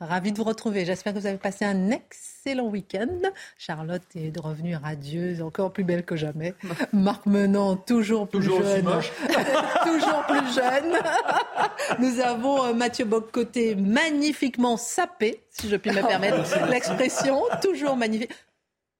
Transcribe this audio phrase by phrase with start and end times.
[0.00, 0.84] Ravi de vous retrouver.
[0.84, 3.30] J'espère que vous avez passé un excellent week-end.
[3.56, 6.54] Charlotte est revenue radieuse, encore plus belle que jamais.
[6.92, 8.84] Marc Menant, toujours plus Toujours jeune.
[9.84, 10.98] toujours plus jeune.
[11.98, 17.42] Nous avons euh, Mathieu Boccoté magnifiquement sapé, si je puis me permettre l'expression.
[17.60, 18.30] Toujours magnifique.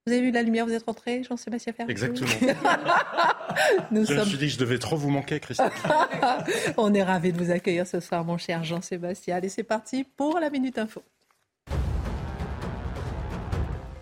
[0.09, 2.31] Vous avez vu la lumière, vous êtes rentré, Jean-Sébastien Ferjou Exactement.
[3.91, 5.87] Nous Je me sommes suis dit que je devais trop vous manquer, Christophe.
[6.79, 9.37] On est ravis de vous accueillir ce soir, mon cher Jean-Sébastien.
[9.37, 11.03] Allez, c'est parti pour la Minute Info.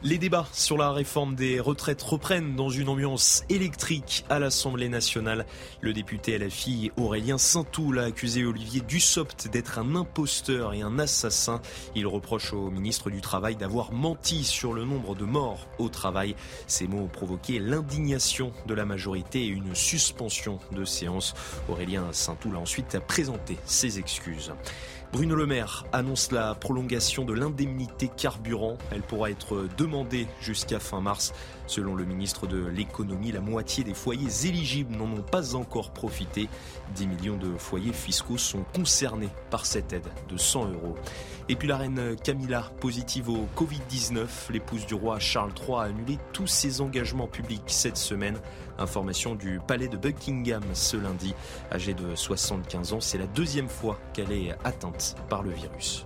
[0.09, 5.47] Les débats sur la réforme des retraites reprennent dans une ambiance électrique à l'Assemblée nationale.
[5.81, 11.61] Le député LFI Aurélien Saint-Toul a accusé Olivier Dussopt d'être un imposteur et un assassin.
[11.97, 16.37] Il reproche au ministre du Travail d'avoir menti sur le nombre de morts au travail.
[16.69, 21.35] Ces mots ont provoqué l'indignation de la majorité et une suspension de séance.
[21.69, 24.53] Aurélien Saint-Toul a ensuite présenté ses excuses.
[25.13, 28.77] Bruno Le Maire annonce la prolongation de l'indemnité carburant.
[28.91, 31.33] Elle pourra être demandée jusqu'à fin mars.
[31.67, 36.49] Selon le ministre de l'économie, la moitié des foyers éligibles n'en ont pas encore profité.
[36.95, 40.97] 10 millions de foyers fiscaux sont concernés par cette aide de 100 euros.
[41.49, 46.19] Et puis la reine Camilla, positive au Covid-19, l'épouse du roi Charles III a annulé
[46.33, 48.37] tous ses engagements publics cette semaine.
[48.79, 51.35] Information du palais de Buckingham ce lundi.
[51.71, 56.05] Âgée de 75 ans, c'est la deuxième fois qu'elle est atteinte par le virus.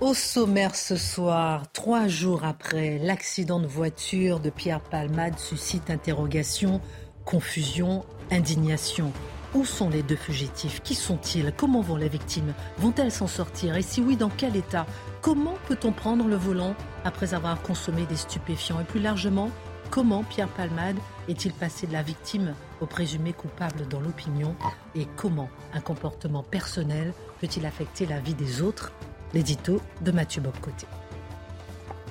[0.00, 6.80] Au sommaire ce soir, trois jours après l'accident de voiture de Pierre Palmade suscite interrogation,
[7.24, 9.12] confusion, indignation.
[9.54, 10.80] Où sont les deux fugitifs?
[10.82, 11.52] Qui sont-ils?
[11.54, 12.54] Comment vont les victimes?
[12.78, 13.76] Vont-elles s'en sortir?
[13.76, 14.86] Et si oui, dans quel état?
[15.20, 16.74] Comment peut-on prendre le volant
[17.04, 18.80] après avoir consommé des stupéfiants?
[18.80, 19.50] Et plus largement,
[19.90, 20.96] comment Pierre Palmade
[21.28, 24.56] est-il passé de la victime au présumé coupable dans l'opinion?
[24.94, 28.90] Et comment un comportement personnel peut-il affecter la vie des autres?
[29.34, 30.86] L'édito de Mathieu Bobcoté.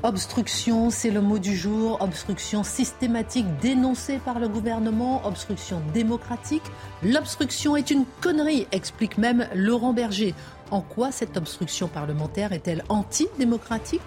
[0.04, 2.02] Obstruction, c'est le mot du jour.
[2.02, 5.24] Obstruction systématique dénoncée par le gouvernement.
[5.28, 6.64] Obstruction démocratique.
[7.04, 10.34] L'obstruction est une connerie, explique même Laurent Berger.
[10.72, 14.02] En quoi cette obstruction parlementaire est-elle antidémocratique?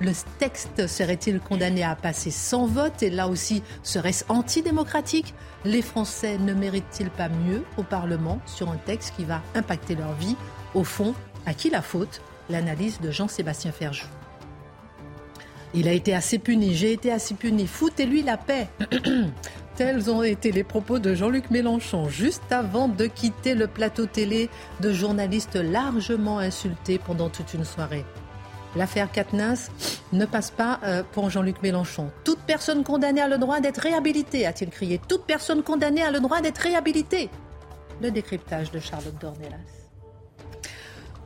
[0.00, 5.34] Le texte serait-il condamné à passer sans vote Et là aussi, serait-ce antidémocratique?
[5.64, 10.12] Les Français ne méritent-ils pas mieux au Parlement sur un texte qui va impacter leur
[10.12, 10.36] vie?
[10.74, 11.14] Au fond,
[11.46, 12.20] à qui la faute?
[12.48, 14.06] L'analyse de Jean-Sébastien Ferjou.
[15.74, 17.66] Il a été assez puni, j'ai été assez puni.
[17.66, 18.68] Foutez-lui la paix.
[19.76, 24.50] Tels ont été les propos de Jean-Luc Mélenchon juste avant de quitter le plateau télé
[24.80, 28.04] de journalistes largement insultés pendant toute une soirée.
[28.76, 29.70] L'affaire Katniss
[30.12, 32.10] ne passe pas euh, pour Jean-Luc Mélenchon.
[32.24, 35.00] Toute personne condamnée a le droit d'être réhabilitée, a-t-il crié.
[35.08, 37.30] Toute personne condamnée a le droit d'être réhabilitée.
[38.02, 39.81] Le décryptage de Charlotte Dornelas.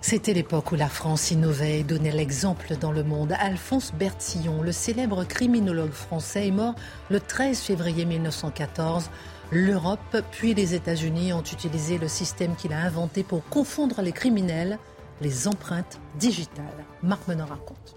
[0.08, 3.34] C'était l'époque où la France innovait et donnait l'exemple dans le monde.
[3.40, 6.76] Alphonse Bertillon, le célèbre criminologue français, est mort
[7.10, 9.10] le 13 février 1914.
[9.50, 14.78] L'Europe puis les États-Unis ont utilisé le système qu'il a inventé pour confondre les criminels,
[15.22, 16.84] les empreintes digitales.
[17.02, 17.96] Marc Menon raconte.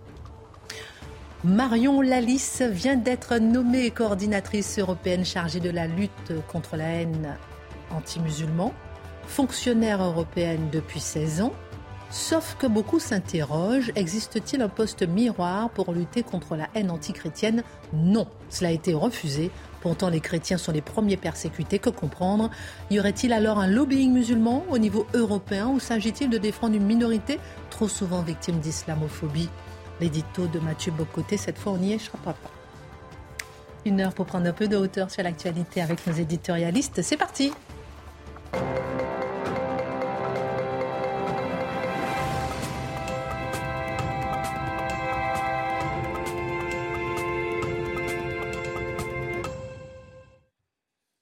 [1.44, 7.38] Marion Lalisse vient d'être nommée coordinatrice européenne chargée de la lutte contre la haine
[7.92, 8.74] anti-musulman,
[9.28, 11.54] fonctionnaire européenne depuis 16 ans.
[12.12, 17.64] Sauf que beaucoup s'interrogent, existe-t-il un poste miroir pour lutter contre la haine antichrétienne?
[17.94, 19.52] Non, cela a été refusé.
[19.82, 21.78] Pourtant, les chrétiens sont les premiers persécutés.
[21.78, 22.50] Que comprendre?
[22.90, 27.40] Y aurait-il alors un lobbying musulman au niveau européen ou s'agit-il de défendre une minorité
[27.70, 29.50] trop souvent victime d'islamophobie?
[30.02, 32.52] L'édito de Mathieu Bocoté, cette fois on n'y échappera pas.
[33.86, 37.02] Une heure pour prendre un peu de hauteur sur l'actualité avec nos éditorialistes.
[37.04, 37.54] C'est parti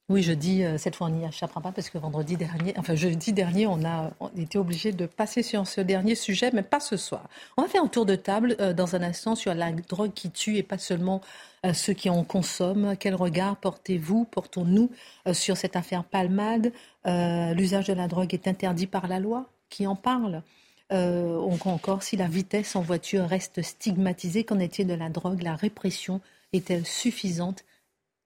[0.09, 2.95] oui, je dis, euh, cette fois on n'y échappera pas parce que vendredi dernier, enfin
[2.95, 6.95] jeudi dernier, on a été obligé de passer sur ce dernier sujet, mais pas ce
[6.95, 7.27] soir.
[7.57, 10.31] On va faire un tour de table euh, dans un instant sur la drogue qui
[10.31, 11.19] tue et pas seulement
[11.65, 12.95] euh, ceux qui en consomment.
[12.98, 14.92] Quel regard portez-vous, portons-nous
[15.33, 16.71] sur cette affaire Palmade
[17.06, 19.50] L'usage de la drogue est interdit par la loi?
[19.69, 20.42] Qui en parle?
[20.89, 25.44] Encore, si la vitesse en voiture reste stigmatisée, qu'en est-il de la drogue?
[25.44, 26.21] La répression
[26.53, 27.65] est-elle suffisante?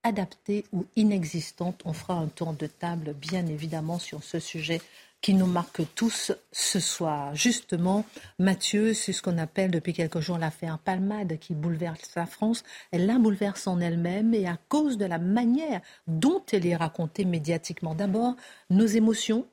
[0.03, 1.81] Adaptée ou inexistante.
[1.85, 4.81] On fera un tour de table, bien évidemment, sur ce sujet
[5.21, 7.35] qui nous marque tous ce soir.
[7.35, 8.05] Justement,
[8.39, 12.63] Mathieu, c'est ce qu'on appelle depuis quelques jours l'affaire Palmade qui bouleverse la France.
[12.91, 17.25] Elle la bouleverse en elle-même et à cause de la manière dont elle est racontée
[17.25, 17.93] médiatiquement.
[17.93, 18.35] D'abord,
[18.71, 19.45] nos émotions,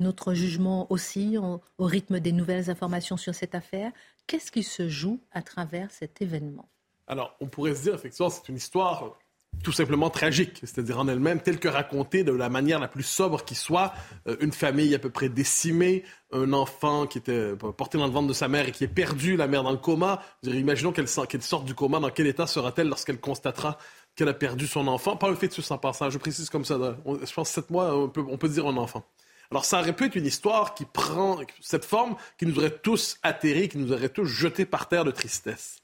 [0.00, 3.92] notre jugement aussi au rythme des nouvelles informations sur cette affaire.
[4.26, 6.68] Qu'est-ce qui se joue à travers cet événement?
[7.06, 9.18] Alors, on pourrait se dire, effectivement, c'est une histoire
[9.62, 13.44] tout simplement tragique, c'est-à-dire en elle-même, telle que racontée de la manière la plus sobre
[13.44, 13.92] qui soit,
[14.26, 18.28] euh, une famille à peu près décimée, un enfant qui était porté dans le ventre
[18.28, 20.22] de sa mère et qui est perdu, la mère dans le coma.
[20.42, 23.78] imaginons qu'elle sorte du coma, dans quel état sera-t-elle lorsqu'elle constatera
[24.16, 25.16] qu'elle a perdu son enfant?
[25.16, 28.24] Pas un fœtus en passant, je précise comme ça, je pense sept mois, on peut,
[28.28, 29.04] on peut dire un enfant.
[29.50, 33.18] Alors ça aurait pu être une histoire qui prend cette forme, qui nous aurait tous
[33.22, 35.81] atterrés, qui nous aurait tous jetés par terre de tristesse.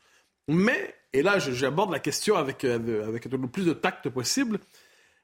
[0.49, 4.59] Mais et là j'aborde la question avec, euh, avec le plus de tact possible,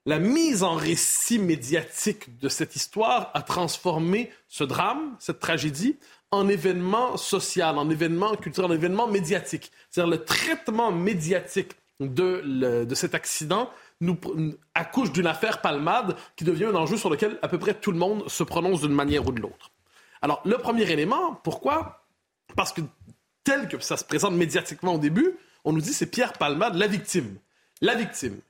[0.07, 5.97] la mise en récit médiatique de cette histoire a transformé ce drame, cette tragédie,
[6.31, 9.71] en événement social, en événement culturel, en événement médiatique.
[9.91, 14.19] C'est-à-dire le traitement médiatique de, de cet accident nous
[14.75, 17.99] accouche d'une affaire palmade qui devient un enjeu sur lequel à peu près tout le
[17.99, 19.71] monde se prononce d'une manière ou de l'autre.
[20.21, 22.05] Alors, le premier élément, pourquoi?
[22.57, 22.81] Parce que
[23.45, 26.87] tel que ça se présente médiatiquement au début, on nous dit c'est Pierre Palmade, la
[26.87, 27.37] victime.
[27.81, 28.41] La victime.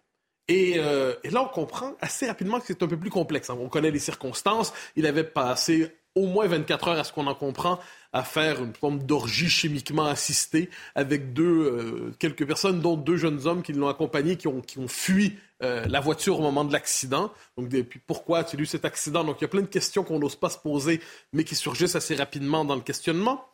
[0.50, 3.50] Euh, et, là, on comprend assez rapidement que c'est un peu plus complexe.
[3.50, 3.56] Hein.
[3.60, 4.72] On connaît les circonstances.
[4.96, 7.80] Il avait passé au moins 24 heures, à ce qu'on en comprend,
[8.12, 13.46] à faire une forme d'orgie chimiquement assistée avec deux, euh, quelques personnes, dont deux jeunes
[13.46, 16.72] hommes qui l'ont accompagné, qui ont, qui ont fui euh, la voiture au moment de
[16.72, 17.32] l'accident.
[17.56, 17.72] Donc,
[18.06, 19.24] pourquoi a-t-il eu cet accident?
[19.24, 21.00] Donc, il y a plein de questions qu'on n'ose pas se poser,
[21.32, 23.48] mais qui surgissent assez rapidement dans le questionnement.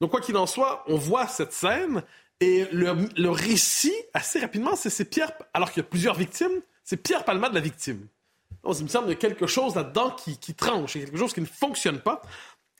[0.00, 2.02] Donc, quoi qu'il en soit, on voit cette scène
[2.40, 7.24] et le, récit, assez rapidement, c'est Pierre, alors qu'il y a plusieurs victimes, c'est Pierre
[7.24, 8.06] Palmade la victime.
[8.62, 11.02] Donc, il me semble qu'il y a quelque chose là-dedans qui, qui tranche, il y
[11.04, 12.22] a quelque chose qui ne fonctionne pas.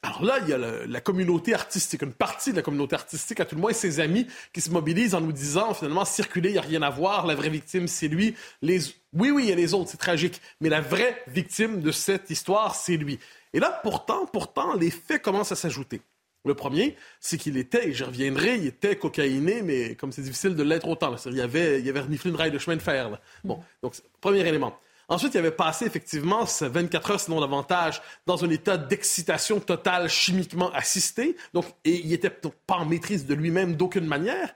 [0.04, 3.46] Alors là, il y a la, communauté artistique, une partie de la communauté artistique, à
[3.46, 6.58] tout le moins ses amis, qui se mobilisent en nous disant finalement circuler, il n'y
[6.58, 8.34] a rien à voir, la vraie victime, c'est lui.
[8.60, 8.80] Les...
[9.14, 12.28] Oui, oui, il y a les autres, c'est tragique, mais la vraie victime de cette
[12.28, 13.18] histoire, c'est lui.
[13.54, 16.02] Et là, pourtant, pourtant, les faits commencent à s'ajouter.
[16.44, 20.54] Le premier, c'est qu'il était, et j'y reviendrai, il était cocaïné, mais comme c'est difficile
[20.54, 21.14] de l'être autant.
[21.26, 23.18] Il y avait, il avait reniflé une rail de chemin de fer.
[23.44, 24.78] Bon, donc, premier élément.
[25.08, 30.70] Ensuite, il avait passé effectivement 24 heures, sinon davantage, dans un état d'excitation totale chimiquement
[30.72, 31.36] assisté.
[31.52, 34.54] Donc, et il n'était pas en maîtrise de lui-même d'aucune manière.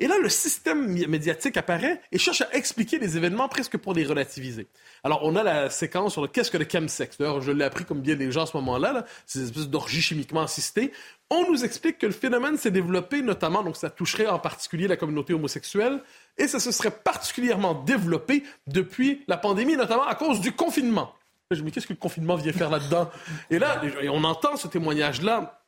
[0.00, 4.04] Et là, le système médiatique apparaît et cherche à expliquer les événements presque pour les
[4.04, 4.68] relativiser.
[5.02, 7.18] Alors, on a la séquence sur le qu'est-ce que le chemsex.
[7.18, 10.02] D'ailleurs, je l'ai appris comme bien des gens à ce moment-là, là, ces espèces d'orgies
[10.02, 10.92] chimiquement assistées.
[11.30, 14.96] On nous explique que le phénomène s'est développé notamment, donc ça toucherait en particulier la
[14.96, 16.00] communauté homosexuelle,
[16.36, 21.12] et ça se serait particulièrement développé depuis la pandémie, notamment à cause du confinement.
[21.50, 23.10] Je me dis, qu'est-ce que le confinement vient faire là-dedans?
[23.50, 25.60] Et là, on entend ce témoignage-là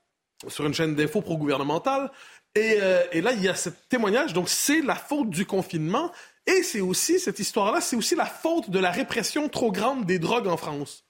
[0.48, 2.10] sur une chaîne d'info pro-gouvernementale,
[2.58, 4.32] euh, et, là, il y a ce témoignage.
[4.32, 6.10] Donc, c'est la faute du confinement.
[6.46, 10.18] Et c'est aussi, cette histoire-là, c'est aussi la faute de la répression trop grande des
[10.18, 11.04] drogues en France.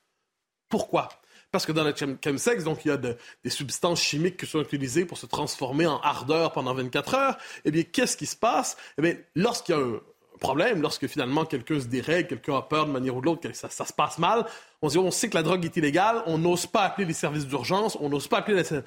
[0.69, 1.09] Pourquoi?
[1.51, 3.17] Parce que dans le chemsex, donc, il y a des
[3.51, 7.39] substances chimiques qui sont utilisées pour se transformer en ardeur pendant 24 heures.
[7.65, 8.77] Eh bien, qu'est-ce qui se passe?
[8.99, 10.01] Eh bien, lorsqu'il y a un
[10.41, 13.53] problème, lorsque finalement quelqu'un se dérègle, quelqu'un a peur de manière ou de l'autre, que
[13.53, 14.47] ça, se passe mal,
[14.83, 17.13] on se dit, on sait que la drogue est illégale, on n'ose pas appeler les
[17.13, 18.83] services d'urgence, on n'ose pas appeler la,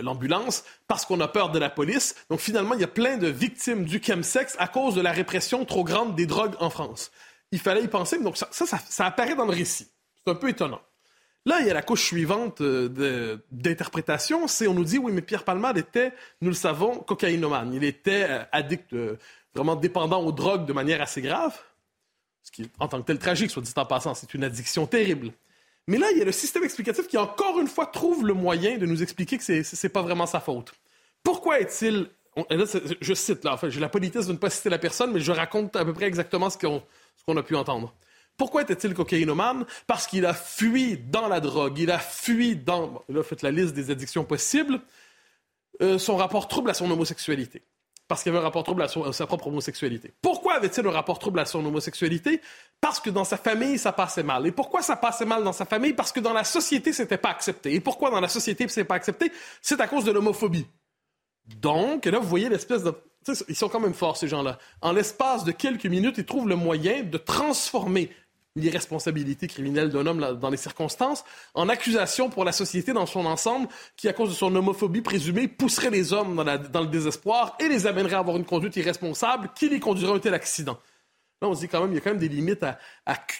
[0.00, 2.14] l'ambulance parce qu'on a peur de la police.
[2.30, 5.64] Donc finalement, il y a plein de victimes du chemsex à cause de la répression
[5.64, 7.10] trop grande des drogues en France.
[7.52, 9.88] Il fallait y penser, donc ça, ça, apparaît dans le récit.
[10.24, 10.80] C'est un peu étonnant.
[11.46, 15.20] Là, il y a la couche suivante euh, d'interprétation, c'est on nous dit, oui, mais
[15.20, 17.74] Pierre Palmade était, nous le savons, cocaïnomane.
[17.74, 18.96] Il était euh, addict,
[19.54, 21.54] vraiment dépendant aux drogues de manière assez grave,
[22.42, 25.32] ce qui en tant que tel tragique, soit dit en passant, c'est une addiction terrible.
[25.86, 28.78] Mais là, il y a le système explicatif qui, encore une fois, trouve le moyen
[28.78, 29.52] de nous expliquer que ce
[29.86, 30.72] n'est pas vraiment sa faute.
[31.22, 32.08] Pourquoi est-il...
[33.00, 35.30] je cite, là, enfin, j'ai la politesse de ne pas citer la personne, mais je
[35.30, 37.94] raconte à peu près exactement ce qu'on a pu entendre.
[38.36, 39.64] Pourquoi était-il cocaïnomane?
[39.86, 43.74] Parce qu'il a fui dans la drogue, il a fui dans, là, faites la liste
[43.74, 44.80] des addictions possibles,
[45.82, 47.62] euh, son rapport trouble à son homosexualité.
[48.14, 50.14] Parce qu'il avait un rapport trouble à, sa propre homosexualité.
[50.22, 52.40] Pourquoi avait-il un rapport trouble à son homosexualité?
[52.80, 54.46] Parce que dans sa famille, ça passait mal.
[54.46, 55.94] Et pourquoi ça passait mal dans sa famille?
[55.94, 57.74] Parce que dans la société, c'était pas accepté.
[57.74, 59.32] Et pourquoi dans la société, c'est pas accepté?
[59.60, 60.64] C'est à cause de l'homophobie.
[61.56, 62.94] Donc, là, vous voyez l'espèce de...
[63.48, 64.58] Ils sont quand même forts, ces gens-là.
[64.80, 68.10] En l'espace de quelques minutes, ils trouvent le moyen de transformer
[68.56, 73.68] l'irresponsabilité criminelle d'un homme dans les circonstances, en accusation pour la société dans son ensemble,
[73.96, 76.36] qui, à cause de son homophobie présumée, pousserait les hommes
[76.72, 80.16] dans, le désespoir et les amènerait à avoir une conduite irresponsable qui les conduirait à
[80.16, 80.78] un tel accident.
[81.42, 82.78] Là, on se dit quand même, il y a quand même des limites à,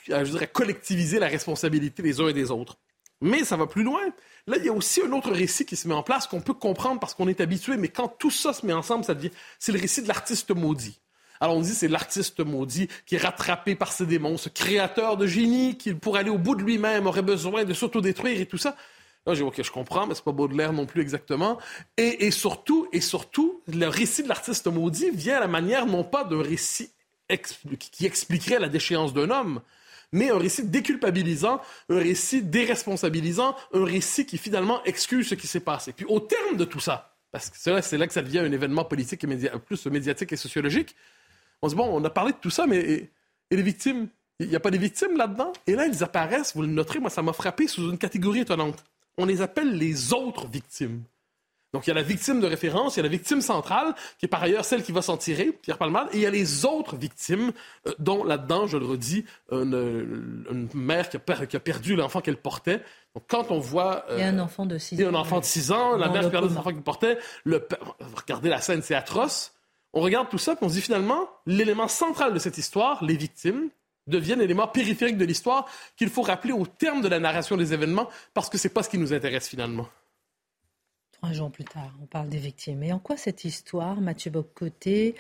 [0.09, 2.77] je dirais, collectiviser la responsabilité des uns et des autres.
[3.21, 4.03] Mais ça va plus loin.
[4.49, 6.55] Là, il y a aussi un autre récit qui se met en place qu'on peut
[6.55, 9.31] comprendre parce qu'on est habitué, mais quand tout ça se met ensemble, ça devient,
[9.61, 11.01] c'est le récit de l'artiste maudit.
[11.41, 15.27] Alors on dit c'est l'artiste maudit qui est rattrapé par ses démons, ce créateur de
[15.27, 18.77] génie qui, pour aller au bout de lui-même, aurait besoin de s'autodétruire et tout ça.
[19.27, 21.59] Là, j'ai OK, je comprends, mais c'est pas Baudelaire non plus exactement.
[21.97, 26.25] Et, surtout, et surtout, le récit de l'artiste maudit vient à la manière non pas
[26.25, 26.91] d'un récit
[27.91, 29.63] qui expliquerait la déchéance d'un homme,
[30.13, 35.61] mais un récit déculpabilisant, un récit déresponsabilisant, un récit qui finalement excuse ce qui s'est
[35.61, 35.95] passé.
[35.95, 38.85] Puis au terme de tout ça, parce que c'est là, que ça devient un événement
[38.85, 40.95] politique et plus médiatique et sociologique,
[41.63, 43.11] on se dit, bon, on a parlé de tout ça, mais et,
[43.51, 44.09] les victimes?
[44.41, 45.53] Il n'y a pas de victimes là-dedans?
[45.67, 48.85] Et là, ils apparaissent, vous le noterez, moi, ça m'a frappé sous une catégorie étonnante.
[49.17, 51.05] On les appelle les autres victimes.
[51.75, 54.27] Donc, il y a la victime de référence, il y a la victime centrale, qui
[54.27, 56.65] est par ailleurs celle qui va s'en tirer, Pierre Palmade, et il y a les
[56.65, 57.51] autres victimes,
[57.89, 62.81] euh, dont là-dedans, je le redis, une, mère qui a, perdu l'enfant qu'elle portait.
[63.17, 64.05] Donc, quand on voit...
[64.13, 64.99] il y a un enfant de 6 ans.
[64.99, 66.83] Il y a un enfant de 6 ans, la mère qui a perdu l'enfant qu'elle
[66.83, 67.67] portait, le,
[68.15, 69.54] regardez la scène, c'est atroce.
[69.95, 73.17] On regarde tout ça, et on se dit finalement, l'élément central de cette histoire, les
[73.17, 73.71] victimes,
[74.09, 78.09] deviennent l'élément périphérique de l'histoire qu'il faut rappeler au terme de la narration des événements,
[78.35, 79.89] parce que ce n'est pas ce qui nous intéresse finalement.
[81.13, 82.83] Trois jours plus tard, on parle des victimes.
[82.83, 85.15] Et en quoi cette histoire, Mathieu Bocoté,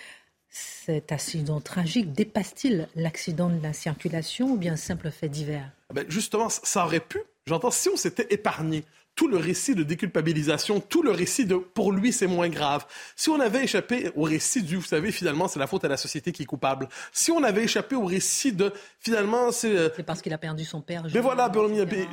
[0.50, 5.70] cet accident tragique, dépasse-t-il l'accident de la circulation ou bien un simple fait divers?
[5.88, 7.20] Ah ben Justement, ça aurait pu.
[7.46, 11.92] J'entends, si on s'était épargné tout le récit de déculpabilisation, tout le récit de pour
[11.92, 12.84] lui c'est moins grave.
[13.16, 15.96] Si on avait échappé au récit du vous savez finalement c'est la faute à la
[15.96, 16.88] société qui est coupable.
[17.12, 20.64] Si on avait échappé au récit de finalement c'est euh, c'est parce qu'il a perdu
[20.64, 21.04] son père.
[21.12, 21.50] Mais voilà,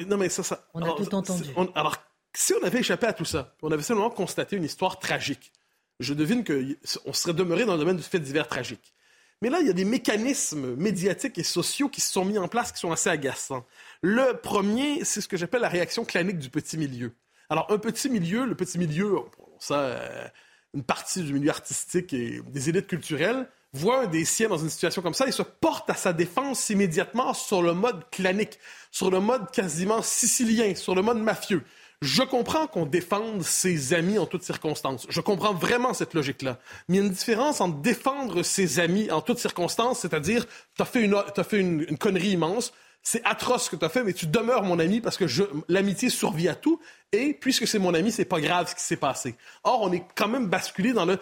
[0.07, 1.49] non mais ça ça on a tout entendu.
[1.75, 1.97] alors
[2.33, 5.51] si on avait échappé à tout ça, on avait simplement constaté une histoire tragique.
[5.99, 8.93] Je devine qu'on serait demeuré dans le domaine du fait divers tragique.
[9.41, 12.47] Mais là, il y a des mécanismes médiatiques et sociaux qui se sont mis en
[12.47, 13.65] place qui sont assez agaçants.
[14.01, 17.15] Le premier, c'est ce que j'appelle la réaction clanique du petit milieu.
[17.49, 19.17] Alors, un petit milieu, le petit milieu,
[19.59, 20.27] ça, euh,
[20.75, 24.69] une partie du milieu artistique et des élites culturelles, voit un des siens dans une
[24.69, 28.59] situation comme ça et se porte à sa défense immédiatement sur le mode clanique,
[28.91, 31.63] sur le mode quasiment sicilien, sur le mode mafieux.
[32.01, 35.05] Je comprends qu'on défende ses amis en toutes circonstances.
[35.09, 36.57] Je comprends vraiment cette logique-là.
[36.87, 40.81] Mais il y a une différence entre défendre ses amis en toutes circonstances, c'est-à-dire, tu
[40.81, 44.03] as fait, une, as fait une, connerie immense, c'est atroce ce que tu as fait,
[44.03, 45.25] mais tu demeures mon ami parce que
[45.69, 46.79] l'amitié survit à tout.
[47.11, 49.35] Et puisque c'est mon ami, c'est pas grave ce qui s'est passé.
[49.63, 51.19] Or, on est quand même basculé dans le.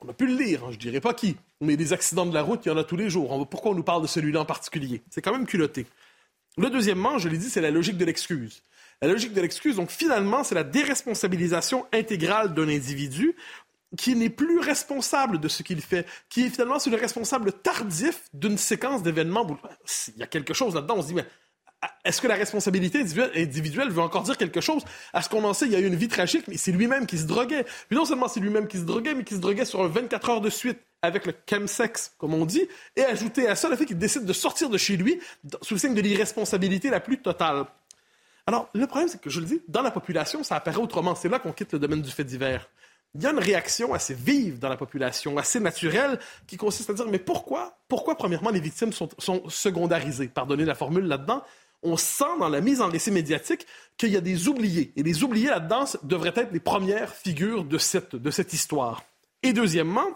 [0.00, 2.40] on a pu le lire, hein, je dirais pas qui, mais des accidents de la
[2.40, 3.46] route, il y en a tous les jours.
[3.50, 5.02] pourquoi on nous parle de celui-là en particulier?
[5.10, 5.84] C'est quand même culotté.
[6.56, 8.62] Le deuxièmement, je l'ai dit, c'est la logique de l'excuse.
[9.02, 13.34] La logique de l'excuse, donc finalement, c'est la déresponsabilisation intégrale d'un individu
[13.96, 18.58] qui n'est plus responsable de ce qu'il fait, qui est finalement le responsable tardif d'une
[18.58, 19.46] séquence d'événements.
[20.08, 21.26] Il y a quelque chose là-dedans, on se dit, mais
[22.04, 24.84] est-ce que la responsabilité individuelle veut encore dire quelque chose?
[25.14, 27.06] À ce qu'on en sait, il y a eu une vie tragique, mais c'est lui-même
[27.06, 27.64] qui se droguait.
[27.88, 30.30] Puis non seulement c'est lui-même qui se droguait, mais qui se droguait sur un 24
[30.30, 33.86] heures de suite avec le chemsex, comme on dit, et ajouter à ça le fait
[33.86, 35.18] qu'il décide de sortir de chez lui
[35.62, 37.64] sous le signe de l'irresponsabilité la plus totale.
[38.50, 41.14] Alors, le problème, c'est que je le dis, dans la population, ça apparaît autrement.
[41.14, 42.68] C'est là qu'on quitte le domaine du fait divers.
[43.14, 46.94] Il y a une réaction assez vive dans la population, assez naturelle, qui consiste à
[46.94, 49.08] dire, mais pourquoi, pourquoi premièrement, les victimes sont,
[49.48, 50.26] secondarisées?
[50.26, 51.44] Pardonnez la formule là-dedans.
[51.84, 54.92] On sent dans la mise en récit médiatique qu'il y a des oubliés.
[54.96, 59.04] Et les oubliés là-dedans devraient être les premières figures de cette, de cette histoire.
[59.44, 60.08] Et deuxièmement,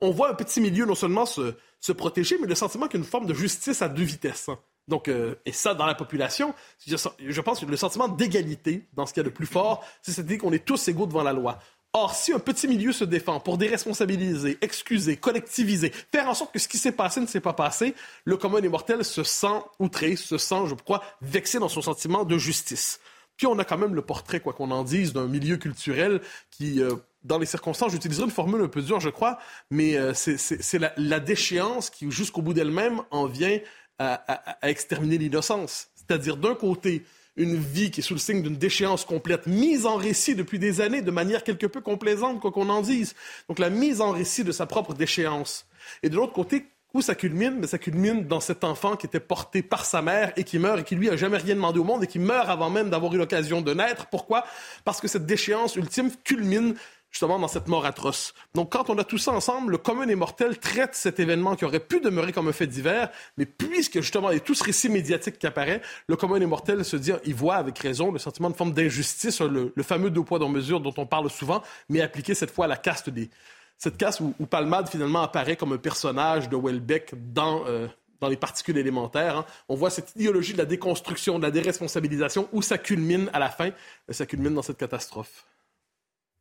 [0.00, 3.26] on voit un petit milieu non seulement se, se protéger, mais le sentiment qu'il forme
[3.26, 4.48] de justice à deux vitesses.
[4.88, 6.54] Donc, euh, et ça, dans la population,
[6.86, 10.12] je pense que le sentiment d'égalité, dans ce qu'il y a de plus fort, c'est
[10.12, 11.58] cette idée qu'on est tous égaux devant la loi.
[11.92, 16.58] Or, si un petit milieu se défend pour déresponsabiliser, excuser, collectiviser, faire en sorte que
[16.58, 20.14] ce qui s'est passé ne s'est pas passé, le commun des mortels se sent outré,
[20.14, 23.00] se sent, je crois, vexé dans son sentiment de justice.
[23.36, 26.82] Puis on a quand même le portrait, quoi qu'on en dise, d'un milieu culturel qui,
[26.82, 29.38] euh, dans les circonstances, j'utiliserai une formule un peu dure, je crois,
[29.70, 33.58] mais euh, c'est la, la, déchéance qui, jusqu'au bout d'elle-même, en vient
[33.98, 35.88] à, exterminer l'innocence.
[35.94, 37.04] C'est-à-dire, d'un côté,
[37.36, 40.80] une vie qui est sous le signe d'une déchéance complète, mise en récit depuis des
[40.80, 43.14] années de manière quelque peu complaisante, quoi qu'on en dise.
[43.48, 45.66] Donc la mise en récit de sa propre déchéance.
[46.02, 47.58] Et de l'autre côté, où ça culmine?
[47.60, 50.80] Mais ça culmine dans cet enfant qui était porté par sa mère et qui meurt
[50.80, 53.12] et qui lui a jamais rien demandé au monde et qui meurt avant même d'avoir
[53.14, 54.06] eu l'occasion de naître.
[54.06, 54.44] Pourquoi?
[54.84, 56.74] Parce que cette déchéance ultime culmine
[57.16, 58.34] justement dans cette mort atroce.
[58.54, 61.64] Donc quand on a tout ça ensemble, le commun et mortel traite cet événement qui
[61.64, 63.08] aurait pu demeurer comme un fait divers,
[63.38, 66.44] mais puisque justement il y a tout ce récit médiatique qui apparaît, le commun et
[66.44, 70.24] mortel se dit, il voit avec raison le sentiment de forme d'injustice, le, fameux deux
[70.24, 73.30] poids deux mesures dont on parle souvent, mais appliqué cette fois à la caste des...
[73.78, 77.64] Cette caste où, Palmade finalement apparaît comme un personnage de Welbeck dans...
[77.66, 79.36] Euh, dans les particules élémentaires.
[79.36, 79.44] Hein.
[79.68, 83.50] On voit cette idéologie de la déconstruction, de la déresponsabilisation, où ça culmine à la
[83.50, 83.72] fin.
[84.08, 85.44] Ça culmine dans cette catastrophe.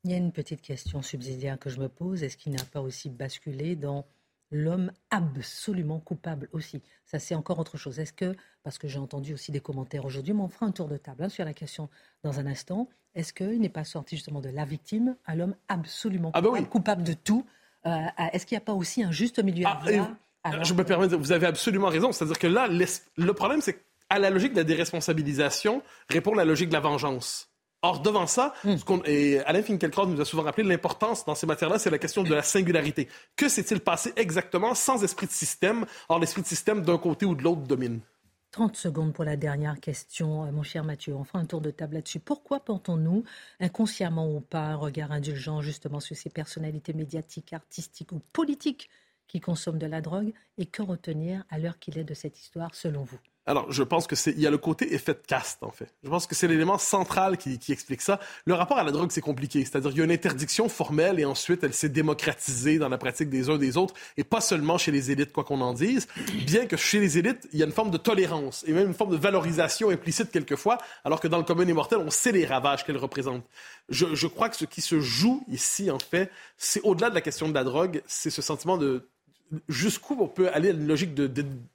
[0.05, 2.21] Il y a une petite question subsidiaire que je me pose.
[2.21, 4.05] Est-ce qu'il n'a pas aussi basculé dans
[4.51, 6.83] l'homme absolument coupable aussi?
[7.07, 7.97] Ça, c'est encore autre chose.
[7.97, 10.87] Est-ce que, parce que j'ai entendu aussi des commentaires aujourd'hui, mais on fera un tour
[10.87, 11.89] de table hein, sur la question
[12.21, 16.29] dans un instant, est-ce qu'il n'est pas sorti justement de la victime à l'homme absolument
[16.35, 17.43] ah bah coupable, de tout?
[17.87, 21.15] Euh, Est-ce qu'il n'y a pas aussi un juste milieu ah, Je me permets de
[21.15, 22.11] vous avez absolument raison.
[22.11, 26.69] C'est-à-dire que là, le problème, c'est qu'à la logique de la déresponsabilisation répond la logique
[26.69, 27.49] de la vengeance.
[27.85, 28.77] Or, devant ça, hmm.
[29.05, 32.33] et Alain Finkielkraut nous a souvent rappelé l'importance dans ces matières-là, c'est la question de
[32.33, 33.07] la singularité.
[33.35, 35.85] Que s'est-il passé exactement sans esprit de système?
[36.09, 37.99] Or, l'esprit de système d'un côté ou de l'autre domine.
[38.49, 41.13] 30 secondes pour la dernière question, euh, mon cher Mathieu.
[41.13, 42.19] On fera un tour de table là-dessus.
[42.19, 43.23] Pourquoi portons-nous,
[43.59, 48.89] inconsciemment ou pas, un regard indulgent justement sur ces personnalités médiatiques, artistiques ou politiques
[49.27, 50.33] qui consomment de la drogue?
[50.57, 53.19] Et que retenir à l'heure qu'il est de cette histoire, selon vous?
[53.47, 55.93] Alors, je pense que c'est, il y a le côté effet de caste, en fait.
[56.03, 58.19] Je pense que c'est l'élément central qui, qui, explique ça.
[58.45, 59.63] Le rapport à la drogue, c'est compliqué.
[59.63, 63.29] C'est-à-dire, il y a une interdiction formelle et ensuite, elle s'est démocratisée dans la pratique
[63.29, 66.07] des uns des autres et pas seulement chez les élites, quoi qu'on en dise.
[66.47, 68.95] Bien que chez les élites, il y a une forme de tolérance et même une
[68.95, 72.83] forme de valorisation implicite quelquefois, alors que dans le commun immortel, on sait les ravages
[72.83, 73.43] qu'elle représente.
[73.89, 77.21] Je, je crois que ce qui se joue ici, en fait, c'est au-delà de la
[77.21, 79.07] question de la drogue, c'est ce sentiment de
[79.69, 81.27] jusqu'où on peut aller à une logique de,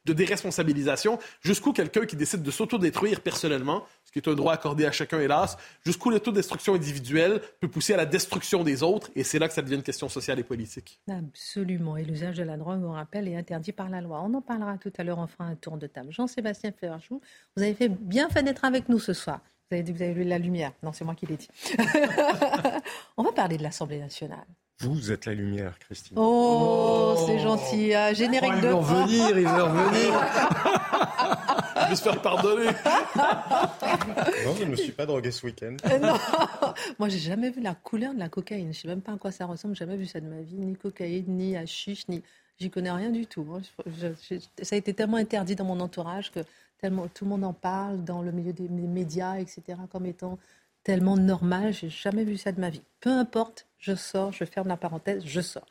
[0.04, 4.92] déresponsabilisation, jusqu'où quelqu'un qui décide de s'autodétruire personnellement, ce qui est un droit accordé à
[4.92, 9.48] chacun, hélas, jusqu'où l'autodestruction individuelle peut pousser à la destruction des autres, et c'est là
[9.48, 11.00] que ça devient une question sociale et politique.
[11.08, 14.22] Absolument, et l'usage de la drogue, on rappelle, est interdit par la loi.
[14.24, 16.12] On en parlera tout à l'heure, on fera un tour de table.
[16.12, 17.20] Jean-Sébastien Ferrachou,
[17.56, 19.40] vous avez fait bien fait d'être avec nous ce soir.
[19.70, 20.72] Vous avez dit que vous avez lu la lumière.
[20.82, 21.48] Non, c'est moi qui l'ai dit.
[23.16, 24.46] on va parler de l'Assemblée nationale.
[24.80, 26.16] Vous êtes la lumière, Christine.
[26.18, 27.92] Oh, c'est gentil.
[27.92, 28.66] Ah, générique oh, de.
[28.66, 30.20] Il veut revenir, il veut revenir.
[31.84, 32.70] je vais se faire pardonner.
[34.46, 35.76] non, je ne me suis pas drogué ce week-end.
[35.84, 36.14] Euh, non,
[36.98, 38.64] moi j'ai jamais vu la couleur de la cocaïne.
[38.64, 39.74] Je ne sais même pas à quoi ça ressemble.
[39.74, 42.22] J'ai jamais vu ça de ma vie, ni cocaïne, ni hashish, ni.
[42.58, 43.46] J'y connais rien du tout.
[44.62, 46.40] ça a été tellement interdit dans mon entourage que
[46.78, 50.38] tellement tout le monde en parle dans le milieu des médias, etc., comme étant
[50.84, 51.72] tellement normal.
[51.72, 52.82] J'ai jamais vu ça de ma vie.
[53.00, 55.66] Peu importe, je sors, je ferme la parenthèse, je sors.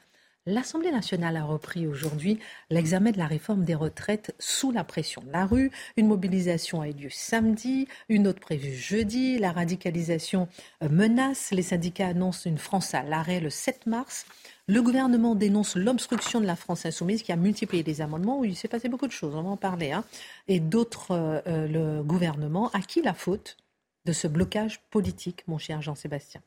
[0.46, 2.40] L'Assemblée nationale a repris aujourd'hui
[2.72, 5.70] l'examen de la réforme des retraites sous la pression de la rue.
[5.96, 9.38] Une mobilisation a eu lieu samedi, une autre prévue jeudi.
[9.38, 10.48] La radicalisation
[10.82, 11.52] euh, menace.
[11.52, 14.26] Les syndicats annoncent une France à l'arrêt le 7 mars.
[14.66, 18.68] Le gouvernement dénonce l'obstruction de la France insoumise qui a multiplié les amendements il s'est
[18.68, 19.92] passé beaucoup de choses, on va en parler.
[19.92, 20.04] Hein.
[20.48, 23.58] Et d'autres, euh, euh, le gouvernement, à qui la faute
[24.06, 26.42] de ce blocage politique, mon cher Jean-Sébastien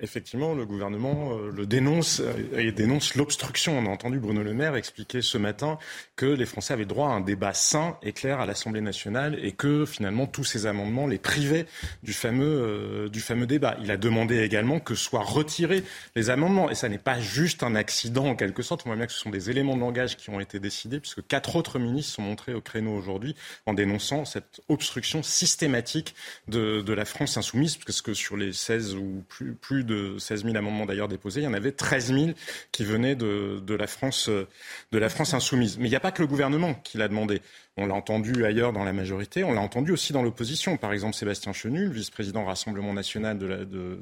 [0.00, 3.78] Effectivement, le gouvernement euh, le dénonce euh, et dénonce l'obstruction.
[3.78, 5.78] On a entendu Bruno Le Maire expliquer ce matin
[6.16, 9.52] que les Français avaient droit à un débat sain et clair à l'Assemblée nationale et
[9.52, 11.66] que finalement tous ces amendements les privaient
[12.02, 13.76] du fameux, euh, du fameux débat.
[13.82, 15.84] Il a demandé également que soient retirés
[16.16, 16.70] les amendements.
[16.70, 18.82] Et ça n'est pas juste un accident en quelque sorte.
[18.86, 21.26] On voit bien que ce sont des éléments de langage qui ont été décidés puisque
[21.26, 23.36] quatre autres ministres sont montrés au créneau aujourd'hui
[23.66, 26.14] en dénonçant cette obstruction systématique
[26.48, 30.56] de, la France insoumise parce que sur les 16 ou plus plus, de 16 000
[30.56, 31.40] amendements d'ailleurs déposés.
[31.40, 32.26] Il y en avait 13 000
[32.72, 35.78] qui venaient de, la, France, de la France insoumise.
[35.78, 37.40] Mais il n'y a pas que le gouvernement qui l'a demandé.
[37.76, 40.76] On l'a entendu ailleurs dans la majorité, on l'a entendu aussi dans l'opposition.
[40.76, 43.98] Par exemple, Sébastien Chenu, vice-président Rassemblement national de, la, de,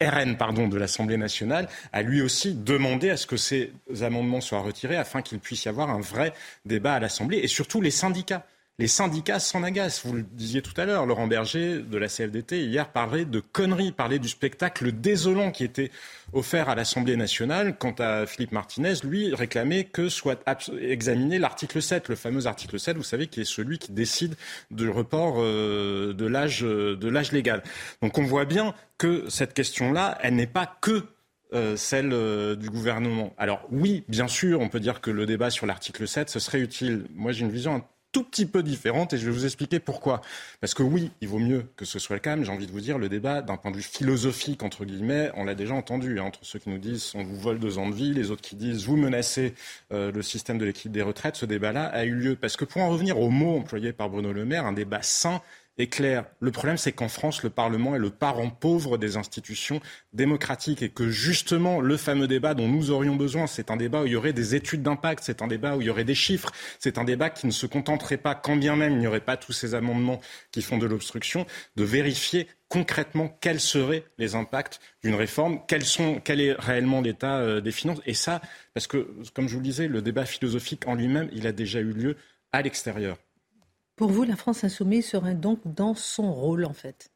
[0.00, 0.36] RN
[0.68, 5.22] de l'Assemblée nationale, a lui aussi demandé à ce que ces amendements soient retirés afin
[5.22, 6.32] qu'il puisse y avoir un vrai
[6.64, 8.46] débat à l'Assemblée et surtout les syndicats
[8.78, 10.04] les syndicats s'en agacent.
[10.04, 13.92] Vous le disiez tout à l'heure, Laurent Berger de la CFDT hier parlait de conneries,
[13.92, 15.90] parlait du spectacle désolant qui était
[16.34, 17.78] offert à l'Assemblée nationale.
[17.78, 20.42] Quant à Philippe Martinez, lui réclamait que soit
[20.80, 24.36] examiné l'article 7, le fameux article 7, vous savez, qui est celui qui décide
[24.70, 27.62] du report euh, de l'âge de l'âge légal.
[28.02, 31.04] Donc on voit bien que cette question-là, elle n'est pas que
[31.54, 33.32] euh, celle euh, du gouvernement.
[33.38, 36.58] Alors oui, bien sûr, on peut dire que le débat sur l'article 7, ce serait
[36.60, 37.06] utile.
[37.14, 37.84] Moi, j'ai une vision
[38.16, 40.22] tout petit peu différente et je vais vous expliquer pourquoi.
[40.62, 42.72] Parce que oui, il vaut mieux que ce soit le cas, mais j'ai envie de
[42.72, 46.18] vous dire, le débat d'un point de vue philosophique, entre guillemets, on l'a déjà entendu,
[46.18, 48.40] hein, entre ceux qui nous disent on vous vole deux ans de vie, les autres
[48.40, 49.52] qui disent vous menacez
[49.92, 52.36] euh, le système de l'équilibre des retraites, ce débat-là a eu lieu.
[52.36, 55.42] Parce que pour en revenir au mot employé par Bruno Le Maire, un débat sain
[55.78, 56.24] est clair.
[56.40, 59.80] Le problème, c'est qu'en France, le Parlement est le parent pauvre des institutions
[60.12, 64.06] démocratiques et que justement, le fameux débat dont nous aurions besoin, c'est un débat où
[64.06, 66.50] il y aurait des études d'impact, c'est un débat où il y aurait des chiffres,
[66.78, 69.36] c'est un débat qui ne se contenterait pas, quand bien même il n'y aurait pas
[69.36, 75.14] tous ces amendements qui font de l'obstruction, de vérifier concrètement quels seraient les impacts d'une
[75.14, 78.00] réforme, quel est réellement l'état euh, des finances.
[78.06, 78.40] Et ça,
[78.74, 81.80] parce que, comme je vous le disais, le débat philosophique en lui-même, il a déjà
[81.80, 82.16] eu lieu
[82.52, 83.18] à l'extérieur.
[83.96, 87.10] Pour vous, la France insoumise serait donc dans son rôle, en fait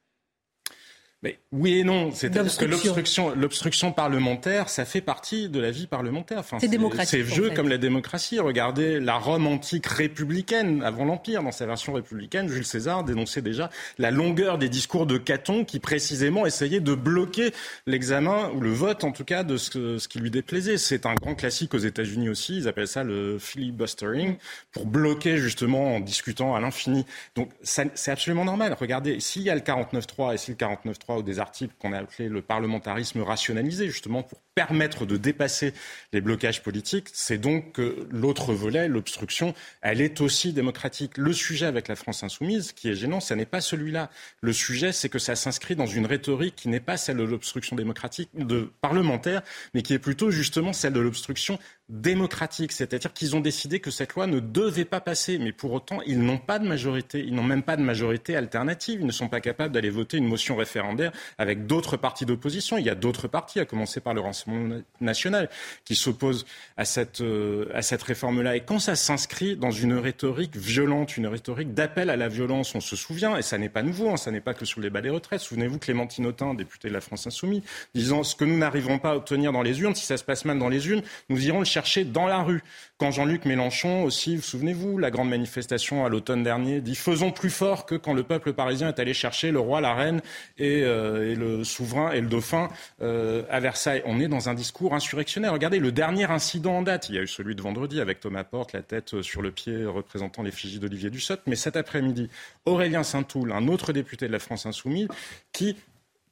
[1.22, 2.12] mais oui et non.
[2.12, 6.38] C'est-à-dire que l'obstruction, l'obstruction parlementaire, ça fait partie de la vie parlementaire.
[6.38, 7.10] Enfin, c'est démocratique.
[7.10, 8.38] C'est vieux comme la démocratie.
[8.38, 13.68] Regardez la Rome antique républicaine, avant l'Empire, dans sa version républicaine, Jules César dénonçait déjà
[13.98, 17.52] la longueur des discours de Caton qui précisément essayait de bloquer
[17.86, 20.78] l'examen, ou le vote en tout cas, de ce, ce qui lui déplaisait.
[20.78, 22.56] C'est un grand classique aux États-Unis aussi.
[22.56, 24.36] Ils appellent ça le filibustering,
[24.72, 27.04] pour bloquer justement en discutant à l'infini.
[27.34, 28.74] Donc c'est absolument normal.
[28.80, 31.98] Regardez, s'il y a le 49-3 et si le 49-3 ou des articles qu'on a
[31.98, 35.72] appelés le parlementarisme rationalisé, justement pour permettre de dépasser
[36.12, 41.16] les blocages politiques, c'est donc que l'autre volet, l'obstruction, elle est aussi démocratique.
[41.16, 44.10] Le sujet avec la France insoumise, qui est gênant, ce n'est pas celui-là.
[44.40, 47.76] Le sujet, c'est que ça s'inscrit dans une rhétorique qui n'est pas celle de l'obstruction
[47.76, 49.42] démocratique de parlementaire,
[49.72, 51.58] mais qui est plutôt justement celle de l'obstruction
[51.90, 55.98] démocratique, c'est-à-dire qu'ils ont décidé que cette loi ne devait pas passer, mais pour autant,
[56.06, 59.28] ils n'ont pas de majorité, ils n'ont même pas de majorité alternative, ils ne sont
[59.28, 62.78] pas capables d'aller voter une motion référendaire avec d'autres partis d'opposition.
[62.78, 65.50] Il y a d'autres partis, à commencer par le Rassemblement national,
[65.84, 68.54] qui s'opposent à cette, euh, à cette réforme-là.
[68.54, 72.80] Et quand ça s'inscrit dans une rhétorique violente, une rhétorique d'appel à la violence, on
[72.80, 75.00] se souvient, et ça n'est pas nouveau, hein, ça n'est pas que sous les bas
[75.00, 75.40] des retraites.
[75.40, 77.62] Souvenez-vous Clémentine Autain, députée de la France Insoumise,
[77.96, 80.44] disant ce que nous n'arriverons pas à obtenir dans les urnes, si ça se passe
[80.44, 82.62] mal dans les urnes, nous irons le chercher dans la rue.
[82.98, 87.50] Quand Jean-Luc Mélenchon aussi, vous souvenez-vous, la grande manifestation à l'automne dernier, dit faisons plus
[87.50, 90.20] fort que quand le peuple parisien est allé chercher le roi, la reine
[90.58, 92.68] et, euh, le souverain et le dauphin
[93.00, 94.02] euh, à Versailles.
[94.04, 95.52] On est dans un discours insurrectionnaire.
[95.52, 97.08] Regardez le dernier incident en date.
[97.08, 99.86] Il y a eu celui de vendredi avec Thomas Porte, la tête sur le pied
[99.86, 101.42] représentant l'effigie d'Olivier Dussopt.
[101.46, 102.28] Mais cet après-midi,
[102.66, 105.08] Aurélien Saint-Toul, un autre député de la France insoumise,
[105.52, 105.76] qui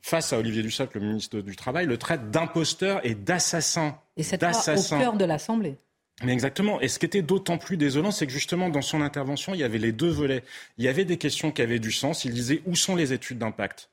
[0.00, 3.98] face à Olivier Dussopt, le ministre du Travail, le traite d'imposteur et d'assassin.
[4.16, 5.78] Et c'est au cœur de l'Assemblée.
[6.24, 6.80] Mais exactement.
[6.80, 9.64] Et ce qui était d'autant plus désolant, c'est que justement, dans son intervention, il y
[9.64, 10.42] avait les deux volets.
[10.76, 12.24] Il y avait des questions qui avaient du sens.
[12.24, 13.90] Il disait où sont les études d'impact?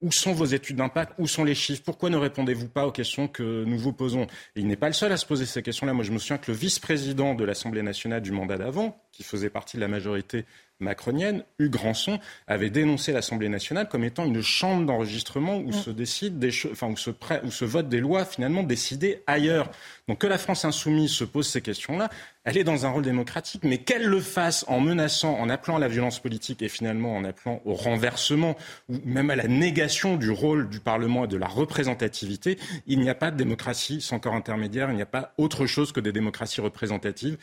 [0.00, 1.12] Où sont vos études d'impact?
[1.18, 1.82] Où sont les chiffres?
[1.84, 4.22] Pourquoi ne répondez-vous pas aux questions que nous vous posons?
[4.56, 5.92] Et il n'est pas le seul à se poser ces questions-là.
[5.92, 9.50] Moi, je me souviens que le vice-président de l'Assemblée nationale du mandat d'avant, qui faisait
[9.50, 10.46] partie de la majorité
[10.80, 15.72] macronienne, Hugues Ranson, avait dénoncé l'Assemblée nationale comme étant une chambre d'enregistrement où, mm.
[15.72, 17.10] se décide des enfin, où, se
[17.44, 19.70] où se votent des lois finalement décidées ailleurs.
[20.08, 22.10] Donc que la France insoumise se pose ces questions-là,
[22.44, 25.78] elle est dans un rôle démocratique, mais qu'elle le fasse en menaçant, en appelant à
[25.78, 28.56] la violence politique et finalement en appelant au renversement
[28.88, 33.10] ou même à la négation du rôle du Parlement et de la représentativité, il n'y
[33.10, 36.12] a pas de démocratie sans corps intermédiaire, il n'y a pas autre chose que des
[36.12, 37.36] démocraties représentatives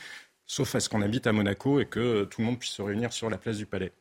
[0.48, 3.14] sauf à ce qu'on habite à Monaco et que tout le monde puisse se réunir
[3.14, 3.92] sur la place du Palais.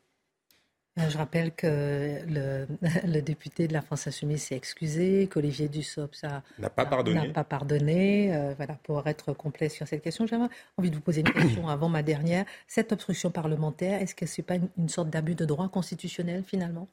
[0.98, 6.24] Euh, je rappelle que le, député de la France Insoumise s'est excusé, qu'Olivier Dussopt
[6.58, 7.26] n'a pas pardonné.
[7.26, 8.34] N'a pas pardonné.
[8.34, 10.46] Euh, voilà, pour être complet sur cette question, j'avais
[10.78, 12.46] envie de vous poser une question avant ma dernière.
[12.66, 16.88] Cette obstruction parlementaire, est-ce que ce n'est pas une sorte d'abus de droit constitutionnel finalement?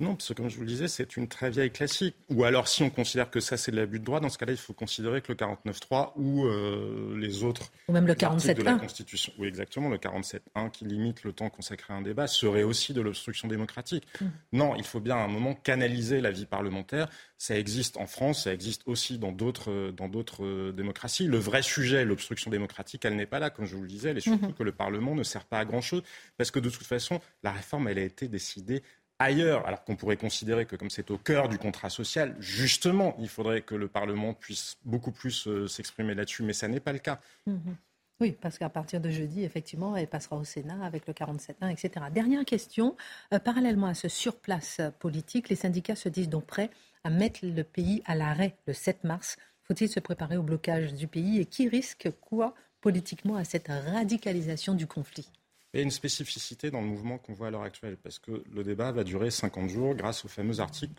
[0.00, 2.14] Non, parce que comme je vous le disais, c'est une très vieille classique.
[2.30, 4.52] Ou alors, si on considère que ça, c'est de l'abus de droit, dans ce cas-là,
[4.52, 8.62] il faut considérer que le 49.3 ou euh, les autres ou même le 47 de
[8.62, 12.62] la Constitution, oui exactement, le 47.1 qui limite le temps consacré à un débat, serait
[12.62, 14.06] aussi de l'obstruction démocratique.
[14.20, 14.26] Hmm.
[14.52, 17.08] Non, il faut bien à un moment canaliser la vie parlementaire.
[17.36, 21.26] Ça existe en France, ça existe aussi dans d'autres dans d'autres euh, démocraties.
[21.26, 24.18] Le vrai sujet, l'obstruction démocratique, elle n'est pas là, comme je vous le disais, elle
[24.18, 24.54] est surtout hmm.
[24.54, 26.02] que le Parlement ne sert pas à grand-chose,
[26.36, 28.82] parce que de toute façon, la réforme, elle a été décidée
[29.18, 33.28] ailleurs, alors qu'on pourrait considérer que comme c'est au cœur du contrat social, justement, il
[33.28, 36.98] faudrait que le Parlement puisse beaucoup plus euh, s'exprimer là-dessus, mais ça n'est pas le
[36.98, 37.20] cas.
[37.46, 37.76] Mhm.
[38.20, 42.06] Oui, parce qu'à partir de jeudi, effectivement, elle passera au Sénat avec le 47.1, etc.
[42.12, 42.96] Dernière question,
[43.32, 46.70] euh, parallèlement à ce surplace politique, les syndicats se disent donc prêts
[47.04, 49.36] à mettre le pays à l'arrêt le 7 mars.
[49.62, 54.74] Faut-il se préparer au blocage du pays et qui risque quoi politiquement à cette radicalisation
[54.74, 55.30] du conflit?
[55.74, 58.90] A une spécificité dans le mouvement qu'on voit à l'heure actuelle, parce que le débat
[58.92, 60.94] va durer 50 jours grâce aux fameux articles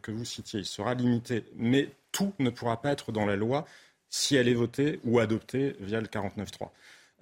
[0.00, 0.60] que vous citiez.
[0.60, 3.66] Il sera limité, mais tout ne pourra pas être dans la loi
[4.08, 6.68] si elle est votée ou adoptée via le 49.3.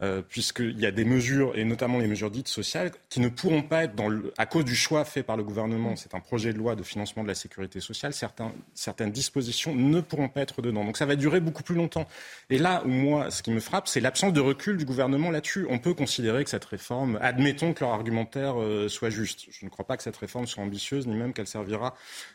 [0.03, 3.63] euh, puisqu'il y a des mesures, et notamment les mesures dites sociales, qui ne pourront
[3.63, 6.53] pas être, dans le, à cause du choix fait par le gouvernement, c'est un projet
[6.53, 10.63] de loi de financement de la sécurité sociale, certains, certaines dispositions ne pourront pas être
[10.63, 10.85] dedans.
[10.85, 12.07] Donc ça va durer beaucoup plus longtemps.
[12.49, 15.67] Et là où moi, ce qui me frappe, c'est l'absence de recul du gouvernement là-dessus.
[15.69, 19.47] On peut considérer que cette réforme, admettons que leur argumentaire euh, soit juste.
[19.51, 21.95] Je ne crois pas que cette réforme soit ambitieuse, ni même qu'elle servira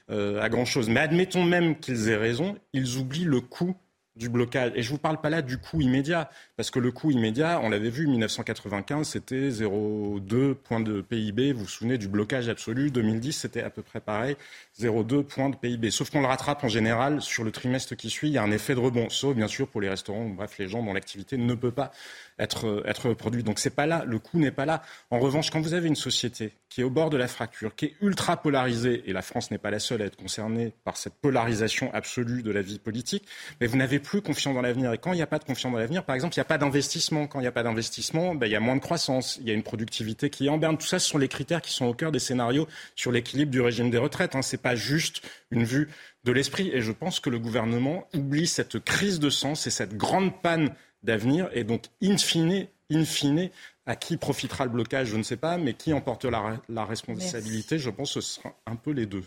[0.09, 0.89] euh, à grand-chose.
[0.89, 3.75] Mais admettons même qu'ils aient raison, ils oublient le coût
[4.15, 4.71] du blocage.
[4.75, 7.69] Et je vous parle pas là du coût immédiat, parce que le coût immédiat, on
[7.69, 11.53] l'avait vu, 1995, c'était 0,2 points de PIB.
[11.53, 12.91] Vous vous souvenez du blocage absolu.
[12.91, 14.35] 2010, c'était à peu près pareil,
[14.79, 15.91] 0,2 points de PIB.
[15.91, 18.29] Sauf qu'on le rattrape en général sur le trimestre qui suit.
[18.29, 20.67] Il y a un effet de rebond, sauf bien sûr pour les restaurants, bref, les
[20.67, 21.91] gens dont l'activité ne peut pas
[22.39, 23.43] être, être produit.
[23.43, 24.81] Donc c'est pas là, le coût n'est pas là.
[25.09, 27.85] En revanche, quand vous avez une société qui est au bord de la fracture, qui
[27.85, 31.13] est ultra polarisée, et la France n'est pas la seule à être concernée par cette
[31.15, 33.25] polarisation absolue de la vie politique,
[33.61, 34.91] mais vous n'avez plus confiance dans l'avenir.
[34.91, 36.45] Et quand il n'y a pas de confiance dans l'avenir, par exemple, il n'y a
[36.45, 37.27] pas d'investissement.
[37.27, 39.51] Quand il n'y a pas d'investissement, ben, il y a moins de croissance, il y
[39.51, 40.77] a une productivité qui est en berne.
[40.77, 43.61] Tout ça, ce sont les critères qui sont au cœur des scénarios sur l'équilibre du
[43.61, 44.35] régime des retraites.
[44.35, 44.41] Hein.
[44.41, 45.21] Ce n'est pas juste
[45.51, 45.89] une vue
[46.25, 46.71] de l'esprit.
[46.73, 50.71] Et je pense que le gouvernement oublie cette crise de sens et cette grande panne
[51.05, 51.49] d'avenir.
[51.53, 53.49] Et donc, in fine, in fine,
[53.85, 57.89] à qui profitera le blocage, je ne sais pas, mais qui emporte la, responsabilité, je
[57.89, 59.23] pense que ce sera un peu les deux.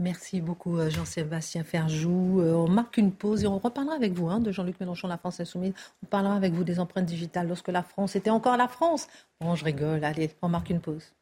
[0.00, 2.40] Merci beaucoup euh, Jean-Sébastien Ferjou.
[2.40, 5.18] Euh, on marque une pause et on reparlera avec vous hein, de Jean-Luc Mélenchon, la
[5.18, 5.72] France Insoumise.
[6.02, 9.06] On parlera avec vous des empreintes digitales lorsque la France était encore la France.
[9.40, 10.02] Bon, je rigole.
[10.02, 11.12] Allez, on marque une pause.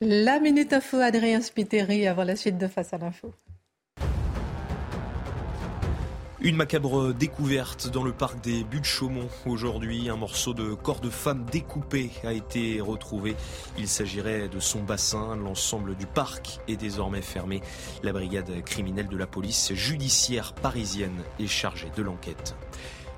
[0.00, 3.32] La Minute Info, Adrien Spiteri, avant la suite de Face à l'info.
[6.44, 10.10] Une macabre découverte dans le parc des Buttes Chaumont aujourd'hui.
[10.10, 13.36] Un morceau de corps de femme découpé a été retrouvé.
[13.78, 15.36] Il s'agirait de son bassin.
[15.36, 17.60] L'ensemble du parc est désormais fermé.
[18.02, 22.56] La brigade criminelle de la police judiciaire parisienne est chargée de l'enquête.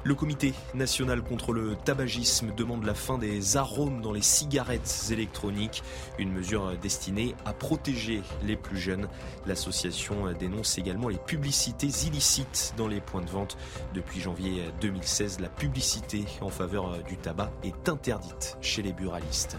[0.07, 5.83] Le comité national contre le tabagisme demande la fin des arômes dans les cigarettes électroniques,
[6.19, 9.09] une mesure destinée à protéger les plus jeunes.
[9.47, 13.57] L'association dénonce également les publicités illicites dans les points de vente.
[13.95, 19.57] Depuis janvier 2016, la publicité en faveur du tabac est interdite chez les buralistes.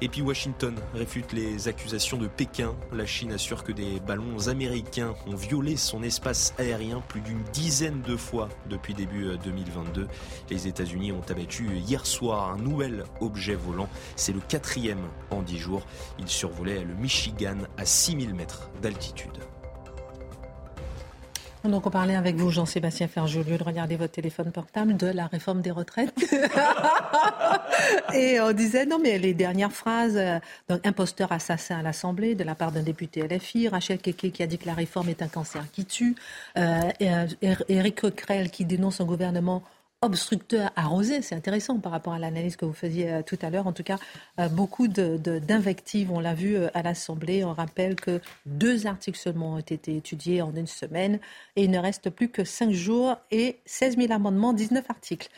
[0.00, 2.72] Et puis Washington réfute les accusations de Pékin.
[2.92, 8.00] La Chine assure que des ballons américains ont violé son espace aérien plus d'une dizaine
[8.02, 10.02] de fois depuis début 2022.
[10.02, 10.06] Euh,
[10.50, 13.88] les États-Unis ont abattu hier soir un nouvel objet volant.
[14.14, 15.82] C'est le quatrième en dix jours.
[16.20, 19.38] Il survolait le Michigan à 6000 mètres d'altitude.
[21.68, 25.06] Donc on parlait avec vous, Jean-Sébastien Ferjou, au lieu de regarder votre téléphone portable, de
[25.06, 26.14] la réforme des retraites.
[28.14, 30.38] et on disait, non mais les dernières phrases, euh,
[30.70, 34.46] donc imposteur assassin à l'Assemblée de la part d'un député LFI, Rachel Keke qui a
[34.46, 36.16] dit que la réforme est un cancer qui tue,
[36.56, 36.80] euh,
[37.68, 39.62] Éric Coquerel qui dénonce un gouvernement
[40.00, 41.22] obstructeur arrosé.
[41.22, 43.66] C'est intéressant par rapport à l'analyse que vous faisiez euh, tout à l'heure.
[43.66, 43.98] En tout cas,
[44.38, 47.44] euh, beaucoup d'invectives, on l'a vu euh, à l'Assemblée.
[47.44, 51.18] On rappelle que deux articles seulement ont été étudiés en une semaine
[51.56, 55.28] et il ne reste plus que cinq jours et 16 000 amendements, 19 articles.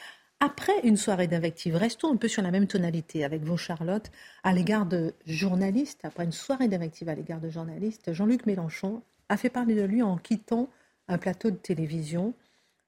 [0.41, 4.11] Après une soirée d'invectives, restons un peu sur la même tonalité avec vous, Charlotte,
[4.43, 6.01] à l'égard de journalistes.
[6.05, 10.03] Après une soirée d'invectives à l'égard de journalistes, Jean-Luc Mélenchon a fait parler de lui
[10.03, 10.69] en quittant
[11.09, 12.33] un plateau de télévision.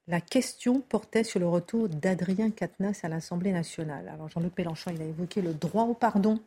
[0.08, 4.08] La question portait sur le retour d'Adrien Quatennens à l'Assemblée nationale.
[4.08, 6.40] Alors Jean-Luc Mélenchon, il a évoqué le droit au pardon,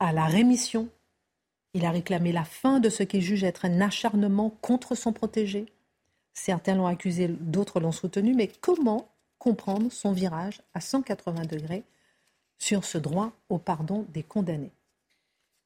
[0.00, 0.88] à la rémission.
[1.72, 5.66] Il a réclamé la fin de ce qu'il juge être un acharnement contre son protégé.
[6.32, 9.08] Certains l'ont accusé, d'autres l'ont soutenu, mais comment
[9.38, 11.84] comprendre son virage à 180 degrés
[12.58, 14.72] sur ce droit au pardon des condamnés?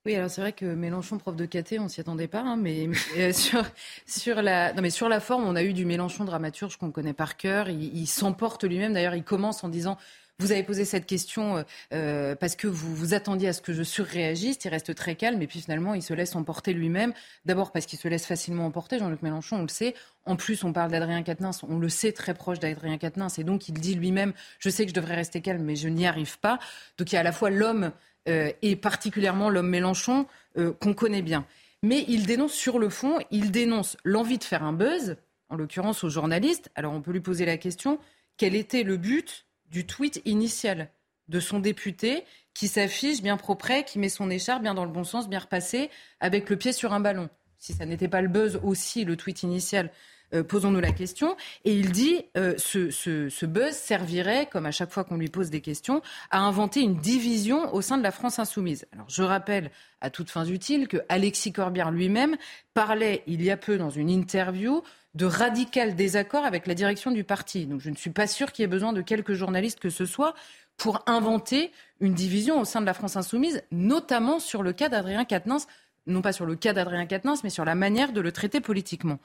[0.06, 2.88] Oui, alors c'est vrai que Mélenchon, prof de caté, on s'y attendait pas, hein, mais,
[3.18, 3.64] euh, sur,
[4.06, 7.12] sur, la, non, mais sur la forme, on a eu du Mélenchon dramaturge qu'on connaît
[7.12, 7.68] par cœur.
[7.68, 8.94] Il, s'emporte lui-même.
[8.94, 9.98] D'ailleurs, il commence en disant
[10.40, 13.82] vous avez posé cette question euh, parce que vous vous attendiez à ce que je
[13.82, 14.58] surréagisse.
[14.64, 17.12] Il reste très calme et puis finalement, il se laisse emporter lui-même.
[17.44, 19.00] D'abord parce qu'il se laisse facilement emporter.
[19.00, 19.94] Jean-Luc Mélenchon, on le sait.
[20.26, 21.64] En plus, on parle d'Adrien Quatennens.
[21.68, 23.40] On le sait très proche d'Adrien Quatennens.
[23.40, 26.06] Et donc, il dit lui-même Je sais que je devrais rester calme, mais je n'y
[26.06, 26.60] arrive pas.
[26.98, 27.90] Donc, il y a à la fois l'homme euh,
[28.26, 30.26] et particulièrement l'homme Mélenchon,
[30.56, 31.46] euh, qu'on connaît bien.
[31.82, 35.16] Mais il dénonce sur le fond, il dénonce l'envie de faire un buzz,
[35.48, 36.70] en l'occurrence aux journalistes.
[36.74, 37.98] Alors on peut lui poser la question,
[38.36, 40.90] quel était le but du tweet initial
[41.28, 45.04] de son député qui s'affiche bien propre, qui met son écharpe bien dans le bon
[45.04, 47.28] sens, bien repassé, avec le pied sur un ballon?
[47.58, 49.90] Si ça n'était pas le buzz aussi, le tweet initial
[50.34, 51.36] euh, posons-nous la question.
[51.64, 55.50] Et il dit euh, ce, ce, buzz servirait, comme à chaque fois qu'on lui pose
[55.50, 58.86] des questions, à inventer une division au sein de la France insoumise.
[58.92, 62.36] Alors je rappelle à toutes fins utiles que Alexis Corbière lui-même
[62.74, 64.82] parlait il y a peu dans une interview
[65.14, 67.66] de radical désaccord avec la direction du parti.
[67.66, 70.06] Donc je ne suis pas sûr qu'il y ait besoin de quelques journalistes que ce
[70.06, 70.34] soit
[70.76, 75.24] pour inventer une division au sein de la France insoumise, notamment sur le cas d'Adrien
[75.24, 75.66] Quatennens
[76.06, 79.18] non pas sur le cas d'Adrien Quatennens, mais sur la manière de le traiter politiquement.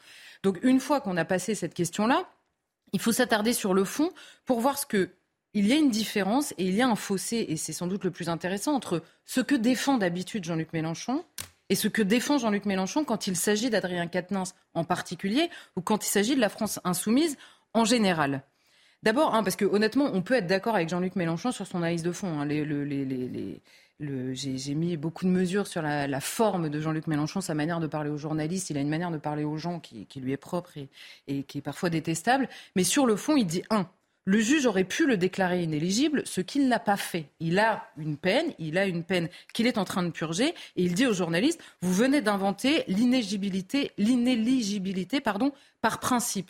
[0.44, 2.30] Donc une fois qu'on a passé cette question-là,
[2.92, 4.12] il faut s'attarder sur le fond
[4.46, 5.12] pour voir ce que
[5.56, 8.04] il y a une différence et il y a un fossé, et c'est sans doute
[8.04, 11.24] le plus intéressant, entre ce que défend d'habitude Jean-Luc Mélenchon
[11.70, 16.06] et ce que défend Jean-Luc Mélenchon quand il s'agit d'Adrien Quatennens en particulier ou quand
[16.06, 17.38] il s'agit de la France insoumise
[17.74, 18.42] en général.
[19.04, 22.04] D'abord, hein, parce que honnêtement, on peut être d'accord avec Jean-Luc Mélenchon sur son analyse
[22.04, 22.40] de fond.
[22.40, 22.48] Hein.
[24.00, 28.10] J'ai mis beaucoup de mesures sur la, forme de Jean-Luc Mélenchon, sa manière de parler
[28.10, 28.70] aux journalistes.
[28.70, 30.72] Il a une manière de parler aux gens qui, lui est propre
[31.28, 32.50] et, qui est parfois détestable.
[32.76, 33.88] Mais sur le fond, il dit un.
[34.26, 37.26] Le juge aurait pu le déclarer inéligible, ce qu'il n'a pas fait.
[37.42, 40.84] Il a une peine, il a une peine qu'il est en train de purger, et
[40.84, 46.50] il dit aux journalistes vous venez d'inventer l'inéligibilité, l'inéligibilité, par principe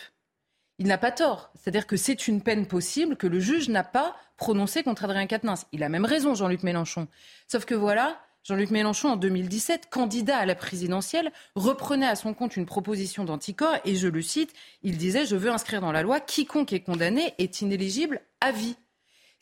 [0.80, 1.52] il n'a pas tort.
[1.56, 5.66] C'est-à-dire que c'est une peine possible que le juge n'a pas prononcée contre Adrien Quatennens.
[5.72, 7.08] Il a même raison, Jean-Luc Mélenchon.
[7.48, 12.58] Sauf que voilà, Jean-Luc Mélenchon, en 2017, candidat à la présidentielle, reprenait à son compte
[12.58, 16.20] une proposition d'anticorps et je le cite, il disait Je veux inscrire dans la loi
[16.20, 18.76] quiconque est condamné est inéligible à vie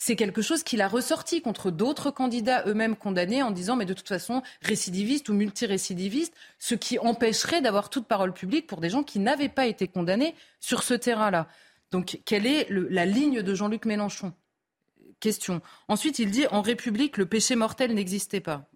[0.04, 3.94] c'est quelque chose qu'il a ressorti contre d'autres candidats eux-mêmes condamnés en disant mais de
[3.94, 9.04] toute façon récidiviste ou multirécidiviste, ce qui empêcherait d'avoir toute parole publique pour des gens
[9.04, 11.48] qui n'avaient pas été condamnés sur ce terrain-là.
[11.92, 14.34] Donc quelle est la ligne de Jean-Luc Mélenchon?
[15.20, 15.62] Question.
[15.88, 18.68] Ensuite, il dit en République, le péché mortel n'existait pas.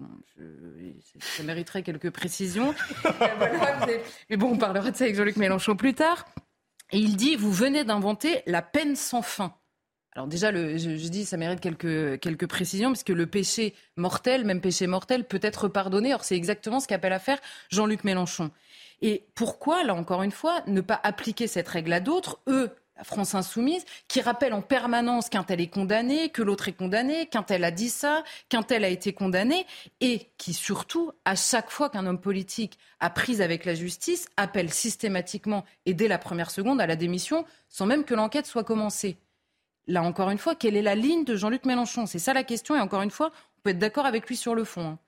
[1.20, 2.76] ça mériterait quelques précisions.
[4.30, 6.24] mais bon, on parlera de ça avec Jean-Luc Mélenchon plus tard.
[6.92, 9.56] Et il dit vous venez d'inventer la peine sans fin.
[10.16, 14.46] Alors déjà, le, je, dis, ça mérite quelques, quelques précisions, parce que le péché mortel,
[14.46, 16.14] même péché mortel, peut être pardonné.
[16.14, 18.50] Or, c'est exactement ce qu'appelle à faire Jean-Luc Mélenchon.
[19.02, 23.04] Et pourquoi, là encore une fois, ne pas appliquer cette règle à d'autres Eux, la
[23.04, 27.44] France insoumise, qui rappelle en permanence qu'un tel est condamné, que l'autre est condamné, qu'un
[27.44, 29.66] tel a dit ça, qu'un tel a été condamné,
[30.00, 34.72] et qui surtout, à chaque fois qu'un homme politique a prise avec la justice, appelle
[34.72, 39.18] systématiquement et dès la première seconde à la démission, sans même que l'enquête soit commencée
[39.88, 42.06] là encore une fois, quelle est la ligne de Jean-Luc Mélenchon?
[42.06, 44.56] C'est ça la question, et encore une fois, on peut être d'accord avec lui sur
[44.56, 44.88] le fond.
[44.88, 45.00] Hein.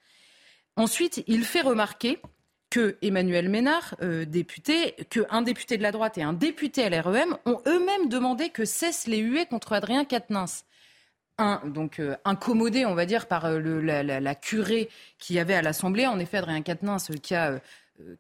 [0.76, 2.20] Ensuite, il fait remarquer
[2.70, 7.62] que Emmanuel Ménard, euh, député, qu'un député de la droite et un député LREM ont
[7.66, 10.66] eux-mêmes demandé que cessent les huées contre Adrien Quatennens.
[11.40, 15.62] Un, donc euh, incommodé, on va dire, par euh, la, curée qu'il y avait à
[15.62, 16.08] l'Assemblée.
[16.08, 17.60] En effet, Adrien Quatennens, qui a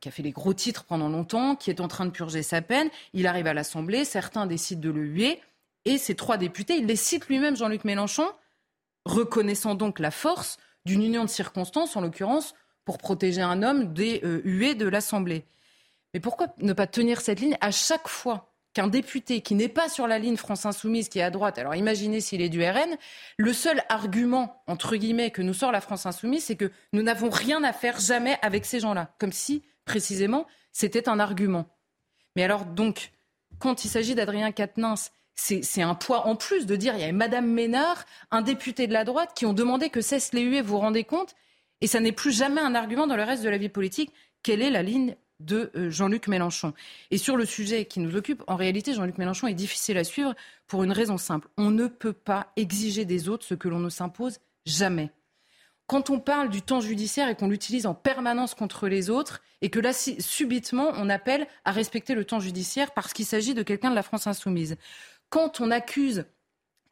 [0.01, 2.63] qui a fait les gros titres pendant longtemps, qui est en train de purger sa
[2.63, 2.89] peine.
[3.13, 5.39] Il arrive à l'Assemblée, certains décident de le huer.
[5.87, 8.27] Et ces trois députés, il les cite lui-même, Jean-Luc Mélenchon,
[9.05, 14.19] reconnaissant donc la force d'une union de circonstances, en l'occurrence, pour protéger un homme des
[14.25, 15.45] euh, huées de l'Assemblée.
[16.13, 19.87] Mais pourquoi ne pas tenir cette ligne à chaque fois qu'un député qui n'est pas
[19.87, 22.97] sur la ligne France Insoumise, qui est à droite, alors imaginez s'il est du RN,
[23.37, 27.29] le seul argument, entre guillemets, que nous sort la France Insoumise, c'est que nous n'avons
[27.29, 29.15] rien à faire jamais avec ces gens-là.
[29.19, 31.65] Comme si, précisément, c'était un argument.
[32.35, 33.13] Mais alors, donc,
[33.57, 37.11] quand il s'agit d'Adrien Quatennens, c'est un poids en plus de dire il y a
[37.11, 40.73] Madame Ménard, un député de la droite, qui ont demandé que cesse les huées, vous
[40.73, 41.35] vous rendez compte?
[41.79, 44.11] Et ça n'est plus jamais un argument dans le reste de la vie politique.
[44.41, 46.73] Quelle est la ligne de euh, Jean-Luc Mélenchon?
[47.11, 50.33] Et sur le sujet qui nous occupe, en réalité, Jean-Luc Mélenchon est difficile à suivre
[50.67, 51.47] pour une raison simple.
[51.55, 55.11] On ne peut pas exiger des autres ce que l'on ne s'impose jamais
[55.87, 59.69] quand on parle du temps judiciaire et qu'on l'utilise en permanence contre les autres, et
[59.69, 63.89] que là, subitement, on appelle à respecter le temps judiciaire parce qu'il s'agit de quelqu'un
[63.89, 64.77] de la France insoumise
[65.29, 66.25] quand on accuse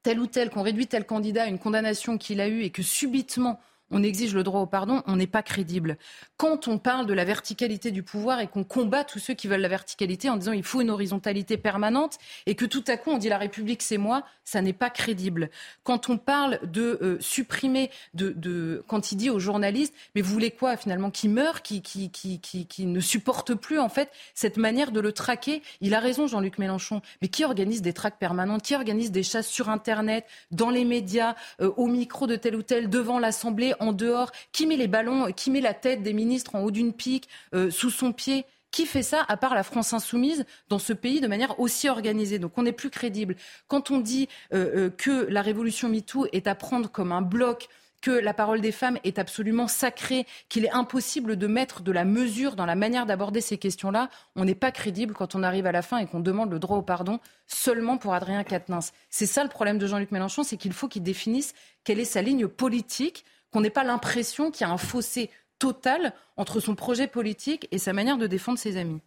[0.04, 2.84] tel ou tel, qu'on réduit tel candidat à une condamnation qu'il a eue et que
[2.84, 3.60] subitement
[3.92, 5.98] on exige le droit au pardon, on n'est pas crédible.
[6.38, 9.62] Quand on parle de la verticalité du pouvoir et qu'on combat tous ceux qui veulent
[9.62, 13.18] la verticalité en disant il faut une horizontalité permanente et que tout à coup on
[13.18, 15.50] dit la République c'est moi, ça n'est pas crédible.
[15.84, 20.52] Quand on parle de euh, supprimer, de, quand il dit aux journalistes mais vous voulez
[20.52, 24.92] quoi finalement qui meurt, qui, qui, qui, qui, ne supporte plus en fait cette manière
[24.92, 27.02] de le traquer, il a raison Jean-Luc Mélenchon.
[27.22, 31.36] Mais qui organise des traques permanentes, qui organise des chasses sur Internet, dans les médias,
[31.62, 35.32] euh, au micro de tel ou tel, devant l'Assemblée en dehors Qui met les ballons,
[35.32, 38.86] qui met la tête des ministres en haut d'une pique, euh, sous son pied qui
[38.86, 42.40] fait ça à part la France insoumise dans ce pays de manière aussi organisée?
[42.40, 43.38] Donc on n'est plus crédible.
[43.70, 47.70] Quand on dit euh, euh, que la révolution MeToo est à prendre comme un bloc
[48.02, 52.06] que la parole des femmes est absolument sacrée, qu'il est impossible de mettre de la
[52.06, 55.72] mesure dans la manière d'aborder ces questions-là, on n'est pas crédible quand on arrive à
[55.72, 58.92] la fin et qu'on demande le droit au pardon seulement pour Adrien Quatennens.
[59.10, 62.22] C'est ça le problème de Jean-Luc Mélenchon, c'est qu'il faut qu'il définisse quelle est sa
[62.22, 65.30] ligne politique, qu'on n'ait pas l'impression qu'il y a un fossé
[65.60, 69.00] total entre son projet politique et sa manière de défendre ses amis.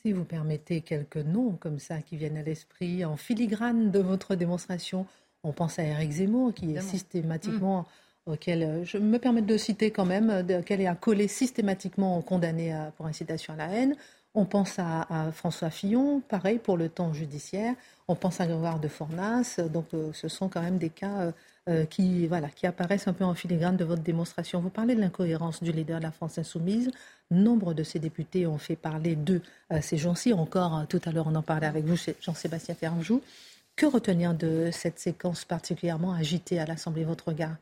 [0.00, 4.36] Si vous permettez quelques noms comme ça qui viennent à l'esprit en filigrane de votre
[4.36, 5.06] démonstration,
[5.42, 7.80] on pense à Eric Zemmour qui est systématiquement,
[8.28, 8.32] mm.
[8.32, 12.72] auquel euh, je me permets de citer quand même, euh, qu'elle est collé systématiquement condamné
[12.96, 13.96] pour incitation à la haine.
[14.34, 17.74] On pense à, François Fillon, pareil pour le temps judiciaire.
[18.08, 19.60] On pense à Grégoire de Fornas.
[19.72, 21.32] Donc, euh, ce sont quand même des cas
[21.66, 24.60] euh, qui, voilà, qui apparaissent un peu en filigrane de votre démonstration.
[24.60, 26.90] Vous parlez de l'incohérence du leader de la France insoumise.
[27.30, 29.40] Nombre de ces députés ont fait parler d'eux
[29.72, 30.34] euh, ces jours-ci.
[30.34, 33.22] Encore euh, tout à l'heure, on en parlait avec vous, Jean-Sébastien Ferranjou.
[33.76, 37.56] Que retenir de cette séquence particulièrement agitée à l'Assemblée, votre regard?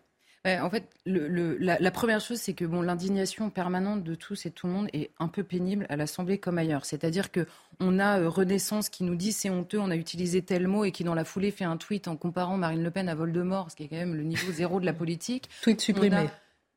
[0.45, 4.73] En fait, la, première chose, c'est que bon, l'indignation permanente de tous et tout le
[4.73, 6.85] monde est un peu pénible à l'Assemblée comme ailleurs.
[6.85, 7.47] C'est-à-dire que
[7.79, 10.91] on a euh, Renaissance qui nous dit c'est honteux, on a utilisé tel mot et
[10.91, 13.77] qui dans la foulée fait un tweet en comparant Marine Le Pen à Voldemort, ce
[13.77, 15.49] qui est quand même le niveau zéro de la politique.
[15.63, 16.29] tweet supprimé.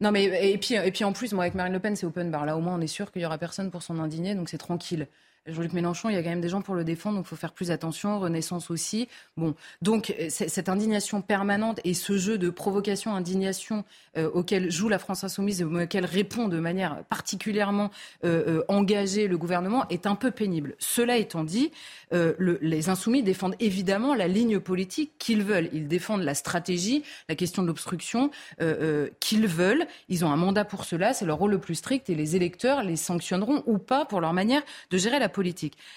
[0.02, 2.30] Non mais et puis et puis en plus moi avec Marine Le Pen c'est open
[2.30, 4.50] bar là au moins on est sûr qu'il y aura personne pour s'en indigner donc
[4.50, 5.08] c'est tranquille.
[5.48, 7.36] Jean-Luc Mélenchon, il y a quand même des gens pour le défendre, donc il faut
[7.36, 8.20] faire plus attention.
[8.20, 9.08] Renaissance aussi.
[9.38, 13.84] Bon, donc cette indignation permanente et ce jeu de provocation, indignation
[14.18, 17.92] euh, auquel joue la France insoumise et auquel répond de manière particulièrement
[18.24, 20.76] euh, euh, engagée le gouvernement est un peu pénible.
[20.80, 21.72] Cela étant dit,
[22.40, 25.70] les insoumis défendent évidemment la ligne politique qu'ils veulent.
[25.74, 28.32] Ils défendent la stratégie, la question de l'obstruction
[29.20, 29.86] qu'ils veulent.
[30.08, 32.84] Ils ont un mandat pour cela, c'est leur rôle le plus strict et les électeurs
[32.84, 35.30] les sanctionneront ou pas pour leur manière de gérer la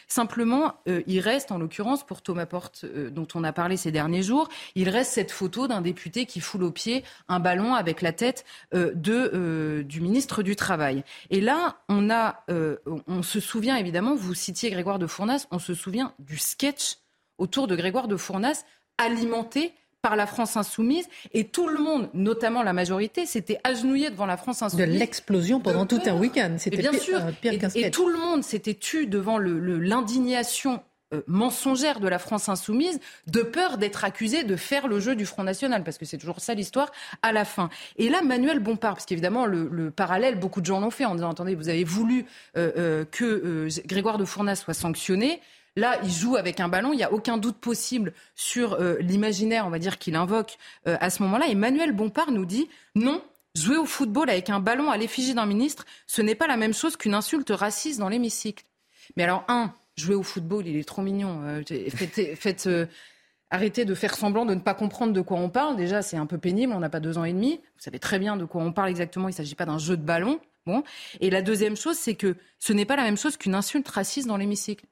[0.07, 3.93] Simplement, euh, il reste, en l'occurrence, pour Thomas Porte, euh, dont on a parlé ces
[3.93, 8.03] derniers jours, il reste cette photo d'un député qui foule au pied un ballon avec
[8.03, 11.05] la tête euh, de, du ministre du Travail.
[11.31, 12.45] Et là, on, a,
[13.07, 16.99] on se souvient évidemment, vous citiez Grégoire de Fournas, on se souvient du sketch
[17.39, 18.65] autour de Grégoire de Fournas
[18.99, 19.73] alimenté
[20.09, 24.39] par la France insoumise et tout le monde, notamment la majorité, s'était agenouillé devant la
[24.39, 24.87] France insoumise.
[24.87, 26.55] De l'explosion pendant tout un week-end.
[26.57, 27.21] C'était bien sûr.
[27.75, 30.81] et, tout le monde s'était tu devant l'indignation
[31.13, 35.15] le, euh, mensongère de la France insoumise, de peur d'être accusé de faire le jeu
[35.15, 36.91] du Front National, parce que c'est toujours ça l'histoire
[37.21, 37.69] à la fin.
[37.99, 41.31] Et là, Manuel Bompard, parce qu'évidemment, le, parallèle, beaucoup de gens l'ont fait en disant,
[41.31, 42.25] attendez, vous avez voulu
[42.57, 45.43] euh, euh, que Grégoire de Fournas soit sanctionné.
[45.79, 46.93] Là, il joue avec un ballon.
[46.93, 50.59] Il n'y a aucun doute possible sur euh, l'imaginaire, on va dire, qu'il invoque
[50.89, 51.47] euh, à ce moment-là.
[51.47, 53.23] Emmanuel Bompard nous dit non.
[53.55, 56.75] Jouer au football avec un ballon à l'effigie d'un ministre, ce n'est pas la même
[56.75, 58.65] chose qu'une insulte raciste dans l'hémicycle.
[59.17, 61.43] Mais alors, un, jouer au football, il est trop mignon.
[61.45, 62.87] Euh,
[63.51, 65.77] arrêtez de faire semblant de ne pas comprendre de quoi on parle.
[65.77, 67.61] Déjà, c'est un peu pénible, on n'a pas deux ans et demi.
[67.77, 69.97] Vous savez très bien de quoi on parle exactement, il ne s'agit pas d'un jeu
[69.97, 70.41] de ballon.
[70.67, 70.83] Bon.
[71.21, 74.27] Et la deuxième chose, c'est que ce n'est pas la même chose qu'une insulte raciste
[74.27, 74.85] dans l'hémicycle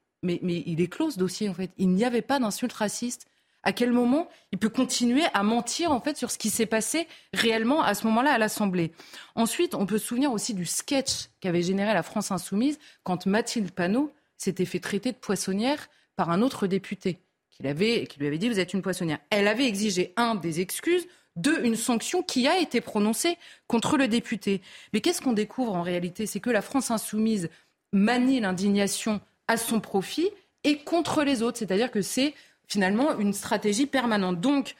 [0.42, 1.70] mais, il est clos ce dossier en fait.
[1.78, 3.26] Il n'y avait pas d'insulte raciste.
[3.62, 7.08] À quel moment il peut continuer à mentir en fait sur ce qui s'est passé
[7.32, 8.92] réellement à ce moment-là à l'Assemblée?
[9.34, 13.72] Ensuite, on peut se souvenir aussi du sketch qu'avait généré la France insoumise quand Mathilde
[13.72, 17.18] Panot s'était fait traiter de poissonnière par un autre député
[17.50, 19.18] qui, qui lui avait dit vous êtes une poissonnière.
[19.30, 24.06] Elle avait exigé un des excuses, deux une sanction qui a été prononcée contre le
[24.06, 24.62] député.
[24.92, 26.26] Mais qu'est-ce qu'on découvre en réalité?
[26.26, 27.48] C'est que la France insoumise
[27.92, 30.30] manie l'indignation à son profit
[30.64, 31.58] et contre les autres.
[31.58, 32.34] C'est-à-dire que c'est
[32.66, 34.40] finalement une stratégie permanente.
[34.40, 34.74] Donc,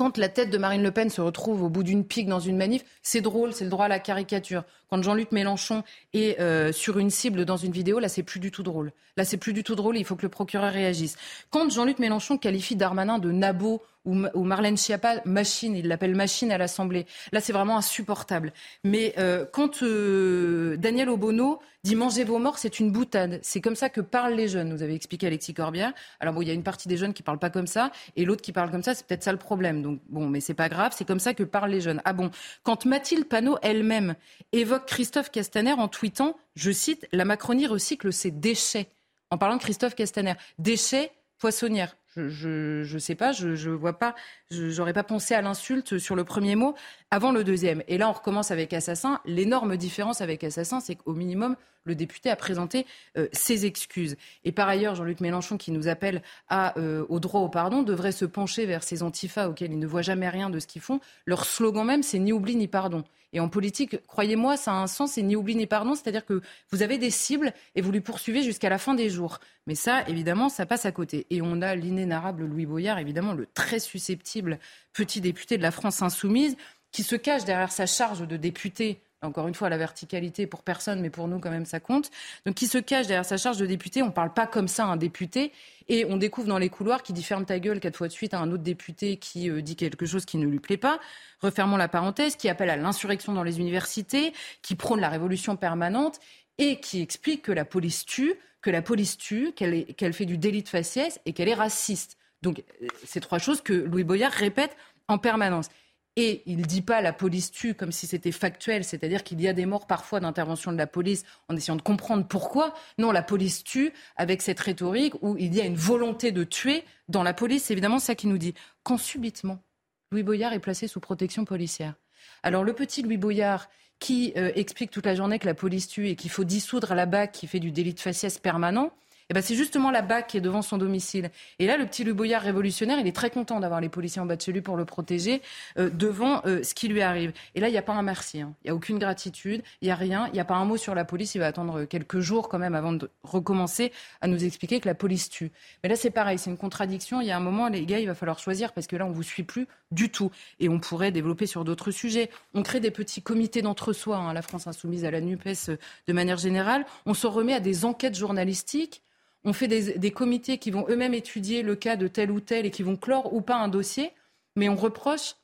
[0.00, 2.56] quand la tête de Marine Le Pen se retrouve au bout d'une pique dans une
[2.56, 4.64] manif, c'est drôle, c'est le droit à la caricature.
[4.88, 5.82] Quand Jean-Luc Mélenchon
[6.14, 8.92] est euh, sur une cible dans une vidéo, là, c'est plus du tout drôle.
[9.18, 11.18] Là, c'est plus du tout drôle, il faut que le procureur réagisse.
[11.50, 16.58] Quand Jean-Luc Mélenchon qualifie Darmanin de nabo ou, Marlène Schiappa, machine, il l'appelle machine à
[16.58, 17.06] l'Assemblée.
[17.32, 18.52] Là, c'est vraiment insupportable.
[18.82, 23.40] Mais euh, quand euh, Daniel Obono dit mangez vos morts, c'est une boutade.
[23.42, 25.92] C'est comme ça que parlent les jeunes, nous avait expliqué Alexis Corbière.
[26.18, 28.24] Alors bon, il y a une partie des jeunes qui parlent pas comme ça, et
[28.24, 29.82] l'autre qui parle comme ça, c'est peut-être ça le problème.
[29.82, 32.00] Donc bon, mais c'est pas grave, c'est comme ça que parlent les jeunes.
[32.04, 32.30] Ah bon,
[32.62, 34.14] quand Mathilde Panot elle-même
[34.52, 38.88] évoque Christophe Castaner en tweetant, je cite, la Macronie recycle ses déchets.
[39.30, 41.96] En parlant de Christophe Castaner, déchets poissonnières.
[42.16, 44.14] Je ne sais pas, je, je vois pas,
[44.50, 46.74] j'aurais pas pensé à l'insulte sur le premier mot
[47.10, 47.82] avant le deuxième.
[47.88, 49.20] Et là, on recommence avec assassin.
[49.24, 52.86] L'énorme différence avec assassin, c'est qu'au minimum, le député a présenté
[53.16, 54.16] euh, ses excuses.
[54.44, 58.24] Et par ailleurs, Jean-Luc Mélenchon, qui nous appelle euh, au droit au pardon, devrait se
[58.24, 61.00] pencher vers ces antifas auxquels il ne voit jamais rien de ce qu'ils font.
[61.26, 63.04] Leur slogan même, c'est ni oubli ni pardon.
[63.32, 66.42] Et en politique, croyez-moi, ça a un sens, c'est ni oubli ni pardon, c'est-à-dire que
[66.70, 69.38] vous avez des cibles et vous les poursuivez jusqu'à la fin des jours.
[69.66, 71.26] Mais ça, évidemment, ça passe à côté.
[71.30, 74.58] Et on a l'inénarrable Louis Boyard, évidemment, le très susceptible
[74.92, 76.56] petit député de la France insoumise
[76.92, 81.00] qui se cache derrière sa charge de député encore une fois, la verticalité pour personne,
[81.00, 82.10] mais pour nous quand même ça compte.
[82.46, 84.84] Donc qui se cache derrière sa charge de député, on ne parle pas comme ça
[84.84, 85.52] à un député,
[85.88, 88.32] et on découvre dans les couloirs qui dit ferme ta gueule quatre fois de suite
[88.32, 91.00] à un autre député qui euh, dit quelque chose qui ne lui plaît pas.
[91.42, 94.32] Refermons la parenthèse, qui appelle à l'insurrection dans les universités,
[94.62, 96.18] qui prône la révolution permanente
[96.60, 100.62] et qui explique que la police tue, que la police tue, qu'elle fait du délit
[100.62, 102.18] de faciès et qu'elle est raciste.
[102.42, 104.76] Donc, euh, c'est trois choses que Louis Boyard répète
[105.08, 105.68] en permanence.
[106.16, 109.48] Et il ne dit pas la police tue comme si c'était factuel, c'est-à-dire qu'il y
[109.48, 112.74] a des morts parfois d'intervention de la police en essayant de comprendre pourquoi.
[112.98, 116.84] Non, la police tue avec cette rhétorique où il y a une volonté de tuer
[117.08, 117.64] dans la police.
[117.64, 118.54] C'est évidemment ça qui nous dit.
[118.82, 119.62] Quand subitement,
[120.10, 121.94] Louis Boyard est placé sous protection policière.
[122.42, 123.68] Alors le petit Louis Boyard
[124.00, 127.06] qui euh, explique toute la journée que la police tue et qu'il faut dissoudre la
[127.06, 128.90] BAC qui fait du délit de faciès permanent,
[129.30, 131.30] eh ben, c'est justement la BAC qui est devant son domicile.
[131.60, 134.34] Et là, le petit Boyard révolutionnaire, il est très content d'avoir les policiers en bas
[134.34, 135.40] de chez lui pour le protéger
[135.78, 137.32] euh, devant euh, ce qui lui arrive.
[137.54, 138.54] Et là, il n'y a pas un merci, hein.
[138.64, 140.76] il n'y a aucune gratitude, il n'y a rien, il n'y a pas un mot
[140.76, 141.36] sur la police.
[141.36, 144.96] Il va attendre quelques jours quand même avant de recommencer à nous expliquer que la
[144.96, 145.52] police tue.
[145.84, 147.20] Mais là, c'est pareil, c'est une contradiction.
[147.20, 149.12] Il y a un moment, les gars, il va falloir choisir parce que là, on
[149.12, 150.32] vous suit plus du tout.
[150.58, 152.30] Et on pourrait développer sur d'autres sujets.
[152.54, 155.76] On crée des petits comités d'entre-soi, hein, la France insoumise à la NUPES euh,
[156.08, 156.84] de manière générale.
[157.06, 159.02] On se remet à des enquêtes journalistiques
[159.44, 162.70] on fait des, comités qui vont eux-mêmes étudier le cas de tel ou tel et
[162.70, 164.12] qui vont clore ou pas un dossier,
[164.56, 165.36] mais on reproche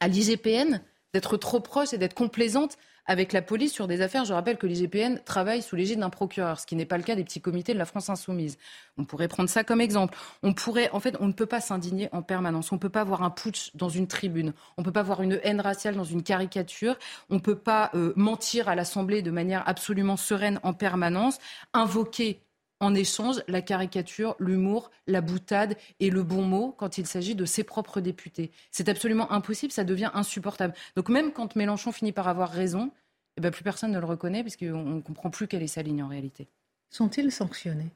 [0.00, 0.80] à l'IGPN
[1.12, 2.76] d'être trop proche et d'être complaisante
[3.06, 4.24] avec la police sur des affaires.
[4.24, 7.16] Je rappelle que l'IGPN travaille sous l'égide d'un procureur, ce qui n'est pas le cas
[7.16, 8.56] des petits comités de la France insoumise.
[8.98, 10.16] On pourrait prendre ça comme exemple.
[10.42, 12.70] On pourrait, en fait, on ne peut pas s'indigner en permanence.
[12.70, 14.52] On ne peut pas avoir un putsch dans une tribune.
[14.76, 16.96] On ne peut pas avoir une haine raciale dans une caricature.
[17.30, 21.38] On ne peut pas euh, mentir à l'Assemblée de manière absolument sereine en permanence.
[21.72, 22.42] Invoquer
[22.80, 27.44] en échange la caricature, l'humour, la boutade et le bon mot quand il s'agit de
[27.44, 28.50] ses propres députés.
[28.70, 30.74] C'est absolument impossible, ça devient insupportable.
[30.96, 32.90] Donc même quand Mélenchon finit par avoir raison,
[33.36, 36.02] eh ben plus personne ne le reconnaît puisqu'on ne comprend plus quelle est sa ligne
[36.02, 36.48] en réalité.
[36.90, 37.92] Sont-ils sanctionnés?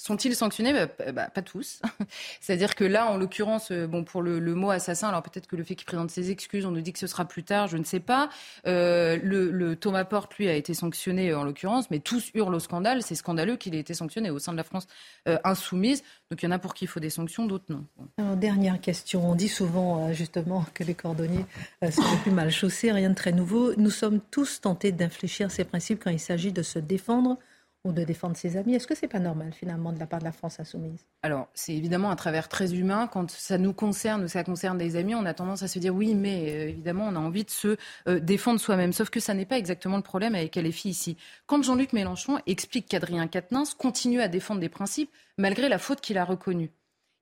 [0.00, 1.82] Sont-ils sanctionnés bah, bah, Pas tous.
[2.40, 5.62] C'est-à-dire que là, en l'occurrence, euh, bon, pour le, mot assassin, alors peut-être que le
[5.62, 7.84] fait qu'il présente ses excuses, on nous dit que ce sera plus tard, je ne
[7.84, 8.30] sais pas.
[8.66, 13.02] Euh, le, Thomas Porte, lui, a été sanctionné en l'occurrence, mais tous hurlent au scandale.
[13.02, 14.86] C'est scandaleux qu'il ait été sanctionné au sein de la France
[15.28, 16.02] euh, insoumise.
[16.30, 18.36] Donc il y en a pour qui il faut des sanctions, d'autres non.
[18.36, 19.28] dernière question.
[19.30, 21.44] On dit souvent justement que les cordonniers
[21.90, 23.74] sont les plus mal chaussés, rien de très nouveau.
[23.76, 27.38] Nous sommes tous tentés d'infléchir ces principes quand il s'agit de se défendre
[27.84, 28.74] ou de défendre ses amis.
[28.74, 31.06] Est-ce que c'est pas normal finalement de la part de la France insoumise?
[31.22, 33.08] Alors c'est évidemment un travers très humain.
[33.10, 35.94] Quand ça nous concerne ou ça concerne des amis, on a tendance à se dire
[35.94, 37.76] oui, mais euh, évidemment on a envie de se
[38.08, 38.92] euh, défendre soi-même.
[38.92, 41.16] Sauf que ça n'est pas exactement le problème avec LFI ici.
[41.46, 46.18] Quand Jean-Luc Mélenchon explique qu'Adrien Quatennens continue à défendre des principes malgré la faute qu'il
[46.18, 46.70] a reconnue.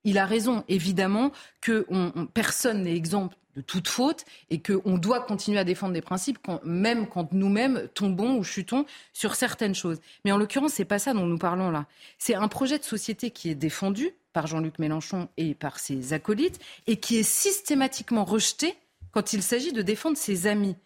[0.04, 1.86] Il a raison, évidemment, que
[2.32, 7.08] personne n'est exempt de toute faute et qu'on doit continuer à défendre des principes, même
[7.08, 9.98] quand nous-mêmes tombons ou chutons sur certaines choses.
[10.24, 11.86] Mais en l'occurrence, c'est pas ça dont nous parlons là.
[12.18, 16.60] C'est un projet de société qui est défendu par Jean-Luc Mélenchon et par ses acolytes
[16.86, 18.74] et qui est systématiquement rejeté
[19.10, 20.76] quand il s'agit de défendre ses amis.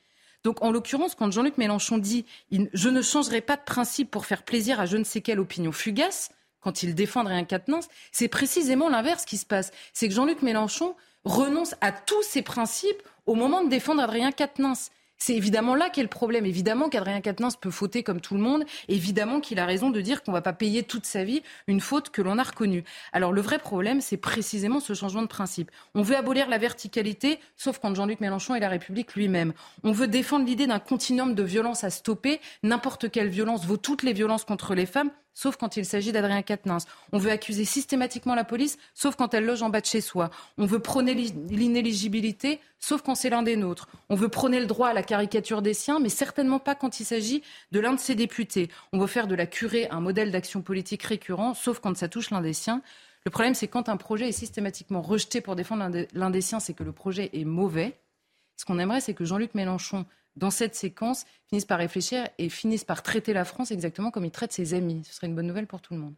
[0.45, 4.43] Donc, en l'occurrence, quand Jean-Luc Mélenchon dit Je ne changerai pas de principe pour faire
[4.43, 8.89] plaisir à je ne sais quelle opinion fugace, quand il défend Rien Quatennens, c'est précisément
[8.89, 9.71] l'inverse qui se passe.
[9.93, 14.91] C'est que Jean-Luc Mélenchon renonce à tous ses principes au moment de défendre Adrien Quatennens.
[15.25, 16.47] C'est évidemment là qu'est le problème.
[16.47, 18.65] Évidemment qu'Adrien Quatennens peut fauter comme tout le monde.
[18.89, 21.81] Évidemment qu'il a raison de dire qu'on ne va pas payer toute sa vie une
[21.81, 22.83] faute que l'on a reconnue.
[23.13, 25.71] Alors le vrai problème, c'est précisément ce changement de principe.
[25.95, 29.53] On veut abolir la verticalité, sauf quand Jean-Luc Mélenchon est la République lui-même.
[29.85, 32.41] On veut défendre l'idée d'un continuum de violence à stopper.
[32.65, 36.43] N'importe quelle violence vaut toutes les violences contre les femmes sauf quand il s'agit d'Adrien
[36.43, 36.87] Quatennens.
[37.13, 40.31] On veut accuser systématiquement la police, sauf quand elle loge en bas de chez soi.
[40.59, 43.89] On veut prôner l'inéligibilité, sauf quand c'est l'un des nôtres.
[44.09, 47.05] On veut prôner le droit à la caricature des siens, mais certainement pas quand il
[47.05, 48.71] s'agit de l'un de ses députés.
[48.93, 52.31] On veut faire de la curée un modèle d'action politique récurrent, sauf quand ça touche
[52.31, 52.83] l'un des siens.
[53.25, 56.75] Le problème, c'est quand un projet est systématiquement rejeté pour défendre l'un des siens, c'est
[56.75, 57.99] que le projet est mauvais.
[58.57, 60.05] Ce qu'on aimerait, c'est que Jean-Luc Mélenchon
[60.37, 64.31] dans cette séquence, finissent par réfléchir et finissent par traiter la France exactement comme il
[64.31, 65.03] traite ses amis.
[65.05, 66.15] Ce serait une bonne nouvelle pour tout le monde.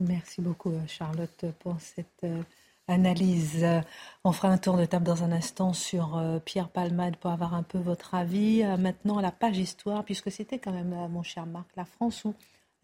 [0.00, 2.42] Merci beaucoup, euh, Charlotte, pour cette euh,
[2.86, 3.66] analyse.
[4.22, 7.54] On fera un tour de table dans un instant sur euh, Pierre Palmade pour avoir
[7.54, 8.62] un peu votre avis.
[8.78, 12.34] Maintenant, la page histoire, puisque c'était quand même, mon cher Marc, la France où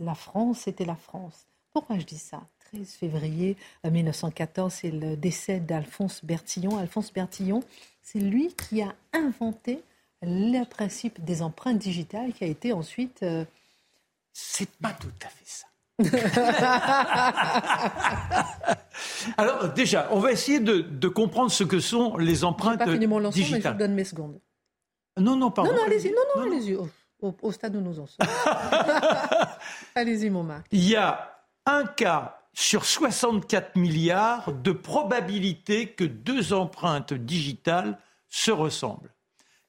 [0.01, 1.47] la France c'était la France.
[1.73, 2.43] Pourquoi je dis ça?
[2.73, 6.79] 13 février 1914, c'est le décès d'Alphonse Bertillon.
[6.79, 7.63] Alphonse Bertillon,
[8.05, 9.83] c'est lui qui a inventé
[10.23, 13.25] le principe des empreintes digitales qui a été ensuite.
[14.33, 15.67] C'est pas tout à fait ça.
[19.39, 23.53] Alors déjà, on va essayer de, comprendre ce que sont les empreintes pas mon digitales.
[23.53, 24.41] Mais je vous donne mes secondes.
[25.19, 25.71] Non, non, pardon.
[25.71, 26.11] Non, non, allez-y.
[26.11, 26.77] Non, non, allez-y.
[27.21, 28.27] Au, stade où nous en sommes.
[29.95, 30.67] allez-y, mon Marc.
[30.73, 37.99] Il y a un cas sur 64 milliards de probabilité que deux empreintes digitales
[38.29, 39.13] se ressemblent.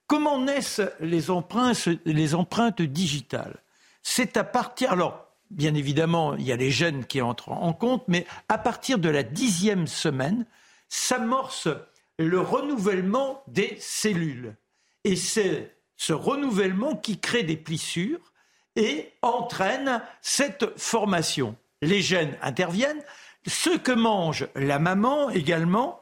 [0.07, 3.57] Comment naissent les empreintes, les empreintes digitales?
[4.03, 4.91] C'est à partir.
[4.91, 8.99] Alors, bien évidemment, il y a les gènes qui entrent en compte, mais à partir
[8.99, 10.45] de la dixième semaine,
[10.87, 11.67] s'amorce
[12.19, 14.55] le renouvellement des cellules.
[15.03, 18.31] Et c'est ce renouvellement qui crée des plissures
[18.75, 21.55] et entraîne cette formation.
[21.81, 23.01] Les gènes interviennent,
[23.47, 26.01] ce que mange la maman également,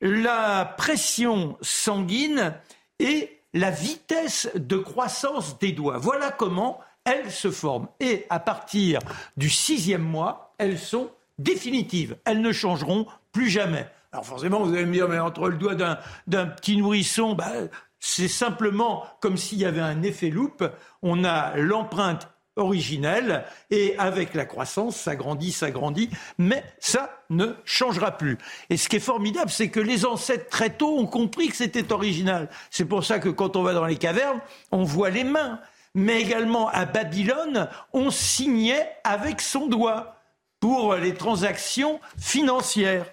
[0.00, 2.54] la pression sanguine
[2.98, 5.98] et la vitesse de croissance des doigts.
[5.98, 7.88] Voilà comment elles se forment.
[8.00, 9.00] Et à partir
[9.36, 12.16] du sixième mois, elles sont définitives.
[12.24, 13.86] Elles ne changeront plus jamais.
[14.12, 17.50] Alors forcément, vous allez me dire, mais entre le doigt d'un petit nourrisson, bah,
[17.98, 20.64] c'est simplement comme s'il y avait un effet loupe.
[21.02, 27.46] On a l'empreinte originelle et avec la croissance, ça grandit, ça grandit, mais ça ne
[27.64, 28.38] changera plus.
[28.70, 31.92] Et ce qui est formidable, c'est que les ancêtres très tôt ont compris que c'était
[31.92, 32.48] original.
[32.70, 34.40] C'est pour ça que quand on va dans les cavernes,
[34.70, 35.60] on voit les mains.
[35.96, 40.16] Mais également à Babylone, on signait avec son doigt
[40.58, 43.06] pour les transactions financières.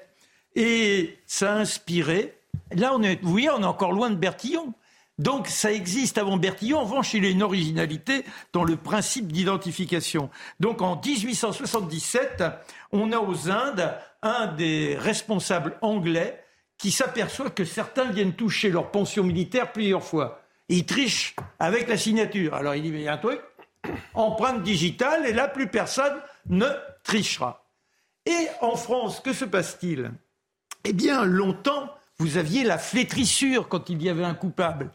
[0.56, 2.34] Et ça a inspiré.
[2.72, 4.74] Là, on est, vous voyez, on est encore loin de Bertillon.
[5.22, 6.80] Donc ça existe avant Bertillon.
[6.80, 10.32] En revanche, il a une originalité dans le principe d'identification.
[10.60, 12.44] Donc en 1877,
[12.92, 13.94] on a aux Indes
[14.24, 16.44] un des responsables anglais
[16.80, 20.42] qui s'aperçoit que certains viennent toucher leur pension militaire plusieurs fois.
[20.70, 22.56] Et il triche avec la signature.
[22.56, 23.42] Alors il dit, mais il y a un truc,
[24.16, 26.16] empreinte digitale, et là, plus personne
[26.50, 26.66] ne
[27.04, 27.64] trichera.
[28.26, 30.10] Et en France, que se passe-t-il?
[30.84, 34.90] Eh bien, longtemps, vous aviez la flétrissure quand il y avait un coupable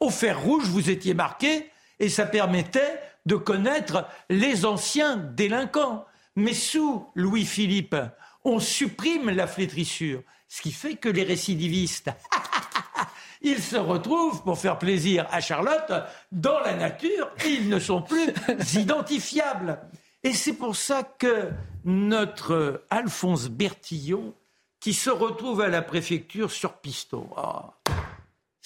[0.00, 6.04] au fer rouge, vous étiez marqué, et ça permettait de connaître les anciens délinquants.
[6.36, 7.96] Mais sous Louis-Philippe,
[8.44, 12.10] on supprime la flétrissure, ce qui fait que les récidivistes,
[13.42, 15.92] ils se retrouvent, pour faire plaisir à Charlotte,
[16.32, 18.32] dans la nature, et ils ne sont plus
[18.74, 19.78] identifiables.
[20.22, 21.50] Et c'est pour ça que
[21.84, 24.34] notre Alphonse Bertillon,
[24.80, 27.74] qui se retrouve à la préfecture sur piston, ah,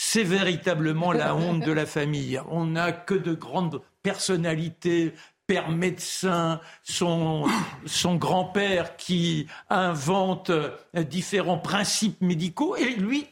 [0.05, 2.41] c'est véritablement la honte de la famille.
[2.51, 5.15] On n'a que de grandes personnalités,
[5.47, 7.47] père médecin, son,
[7.87, 10.51] son grand-père qui invente
[10.93, 13.29] différents principes médicaux, et lui,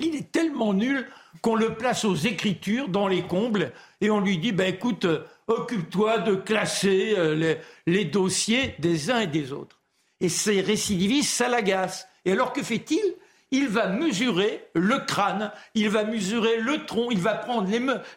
[0.00, 1.08] il est tellement nul
[1.40, 5.06] qu'on le place aux écritures dans les combles et on lui dit ben écoute,
[5.46, 9.80] occupe-toi de classer euh, les, les, dossiers des uns et des autres.
[10.20, 12.08] Et ces récidivistes, ça l'agace.
[12.24, 13.00] Et alors que fait-il?
[13.52, 17.70] Il va mesurer le crâne, il va mesurer le tronc, il va prendre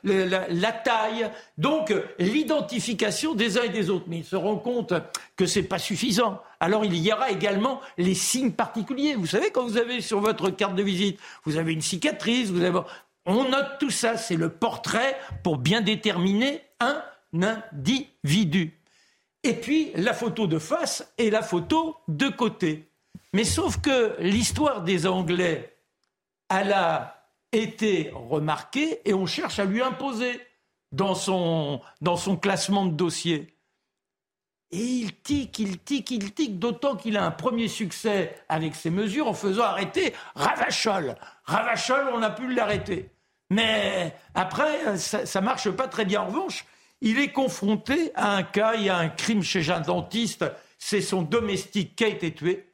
[0.03, 4.05] la, taille, donc l'identification des uns et des autres.
[4.07, 4.93] Mais il se rend compte
[5.35, 6.41] que ce n'est pas suffisant.
[6.59, 9.15] Alors il y aura également les signes particuliers.
[9.15, 12.63] Vous savez, quand vous avez sur votre carte de visite, vous avez une cicatrice, vous
[12.63, 12.79] avez...
[13.25, 18.79] On note tout ça, c'est le portrait pour bien déterminer un individu.
[19.43, 22.87] Et puis la photo de face et la photo de côté.
[23.35, 25.77] Mais sauf que l'histoire des Anglais,
[26.49, 30.39] elle a été remarquée et on cherche à lui imposer
[30.93, 31.81] dans son,
[32.41, 33.57] classement de dossiers.
[34.71, 38.89] Et il tique, il tique, il tique, d'autant qu'il a un premier succès avec ses
[38.89, 41.17] mesures en faisant arrêter Ravachol.
[41.43, 43.09] Ravachol, on a pu l'arrêter.
[43.49, 46.21] Mais après, ça ne marche pas très bien.
[46.21, 46.65] En revanche,
[47.01, 50.45] il est confronté à un cas, il y a un crime chez un dentiste,
[50.77, 52.71] c'est son domestique qui a été tué.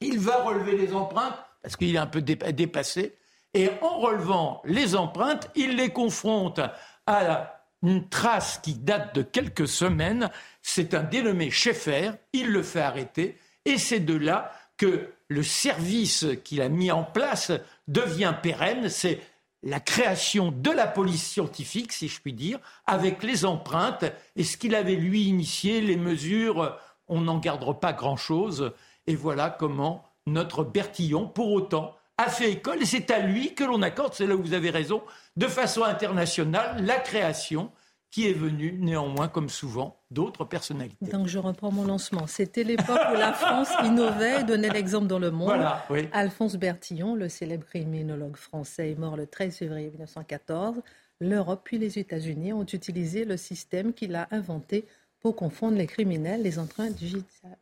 [0.00, 3.16] Il va relever les empreintes parce qu'il est un peu dépassé.
[3.54, 6.60] Et en relevant les empreintes, il les confronte
[7.06, 10.30] à une trace qui date de quelques semaines.
[10.62, 12.12] C'est un dénommé Schaeffer.
[12.32, 13.38] Il le fait arrêter.
[13.64, 17.50] Et c'est de là que le service qu'il a mis en place
[17.88, 18.88] devient pérenne.
[18.88, 19.20] C'est
[19.62, 24.04] la création de la police scientifique, si je puis dire, avec les empreintes.
[24.36, 26.76] Et ce qu'il avait lui initié, les mesures,
[27.08, 28.72] on n'en gardera pas grand-chose.
[29.06, 32.82] Et voilà comment notre Bertillon, pour autant, a fait école.
[32.82, 35.02] Et c'est à lui que l'on accorde, c'est là où vous avez raison,
[35.36, 37.70] de façon internationale, la création
[38.10, 41.10] qui est venue néanmoins, comme souvent, d'autres personnalités.
[41.10, 42.26] Donc je reprends mon lancement.
[42.26, 45.48] C'était l'époque où la France innovait et donnait l'exemple dans le monde.
[45.48, 50.80] Voilà, Alphonse Bertillon, le célèbre criminologue français, est mort le 13 février 1914.
[51.20, 54.86] L'Europe puis les États-Unis ont utilisé le système qu'il a inventé
[55.26, 56.94] faut confondre les criminels, les empreintes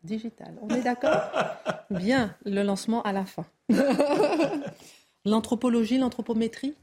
[0.03, 0.55] digitales.
[0.61, 1.19] On est d'accord?
[1.91, 3.47] Bien, le lancement à la fin.
[5.25, 6.75] L'anthropologie, l'anthropométrie,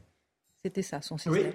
[0.64, 1.52] c'était ça son système.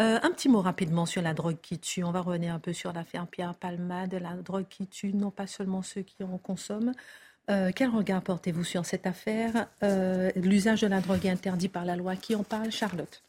[0.00, 2.02] Euh, un petit mot rapidement sur la drogue qui tue.
[2.02, 5.46] On va revenir un peu sur l'affaire Pierre Palmade, la drogue qui tue, non pas
[5.46, 6.94] seulement ceux qui en consomment.
[7.50, 9.68] Euh, quel regard portez-vous sur cette affaire?
[9.84, 12.16] Euh, L'usage de la drogue est interdit par la loi.
[12.16, 12.72] Qui en parle?
[12.72, 13.22] Charlotte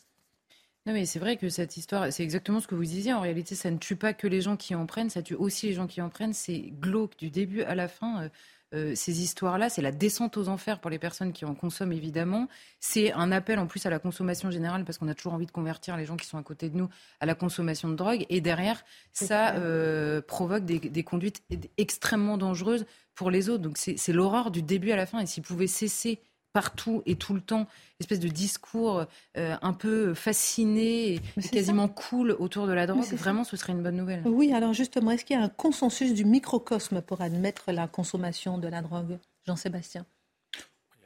[0.90, 3.14] non mais c'est vrai que cette histoire, c'est exactement ce que vous disiez.
[3.14, 5.68] En réalité, ça ne tue pas que les gens qui en prennent, ça tue aussi
[5.68, 6.34] les gens qui en prennent.
[6.34, 8.32] C'est glauque du début à la fin.
[8.74, 12.48] Euh, ces histoires-là, c'est la descente aux enfers pour les personnes qui en consomment évidemment.
[12.80, 15.52] C'est un appel en plus à la consommation générale parce qu'on a toujours envie de
[15.52, 18.26] convertir les gens qui sont à côté de nous à la consommation de drogue.
[18.30, 18.84] Et derrière,
[19.14, 21.44] ça euh, provoque des, conduites
[21.78, 23.62] extrêmement dangereuses pour les autres.
[23.62, 25.20] Donc c'est l'horreur du début à la fin.
[25.20, 26.20] Et s'ils pouvaient cesser
[26.54, 27.68] partout et tout le temps,
[28.00, 29.06] espèce de discours
[29.38, 31.22] euh, un peu fasciné et
[31.52, 34.22] quasiment cool autour de la drogue, vraiment, ce serait une bonne nouvelle.
[34.26, 38.58] Oui, alors justement, est-ce qu'il y a un consensus du microcosme pour admettre la consommation
[38.58, 40.06] de la drogue Jean-Sébastien?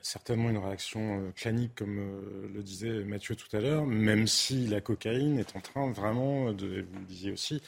[0.04, 4.68] Certainement une réaction euh, clanique, comme euh, le disait Mathieu tout à l'heure, même si
[4.68, 7.62] la cocaïne est en train vraiment, de, vous le disiez aussi,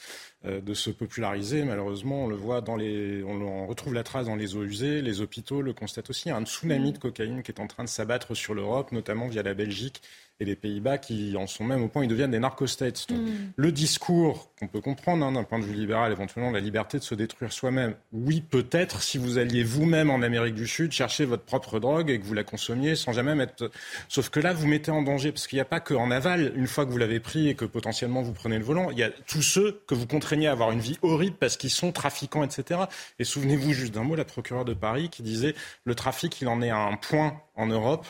[0.44, 1.64] euh, de se populariser.
[1.64, 5.22] Malheureusement, on le voit dans les, on retrouve la trace dans les eaux usées, les
[5.22, 6.28] hôpitaux le constatent aussi.
[6.28, 8.92] Il y a un tsunami de cocaïne qui est en train de s'abattre sur l'Europe,
[8.92, 10.02] notamment via la Belgique
[10.40, 13.08] et les Pays-Bas qui en sont même au point ils deviennent des narcostates.
[13.10, 13.54] Donc, mm.
[13.56, 17.04] Le discours qu'on peut comprendre hein, d'un point de vue libéral, éventuellement la liberté de
[17.04, 21.44] se détruire soi-même, oui peut-être si vous alliez vous-même en Amérique du Sud chercher votre
[21.44, 23.72] propre drogue et que vous la consommiez sans jamais mettre...
[24.10, 26.68] Sauf que là, vous mettez en danger, parce qu'il n'y a pas qu'en aval, une
[26.68, 29.10] fois que vous l'avez pris et que potentiellement vous prenez le volant, il y a
[29.10, 32.82] tous ceux que vous contraignez à avoir une vie horrible parce qu'ils sont trafiquants, etc.
[33.20, 35.56] Et souvenez-vous juste d'un mot, la procureure de Paris qui disait
[35.86, 38.06] le trafic, il en est à un point en Europe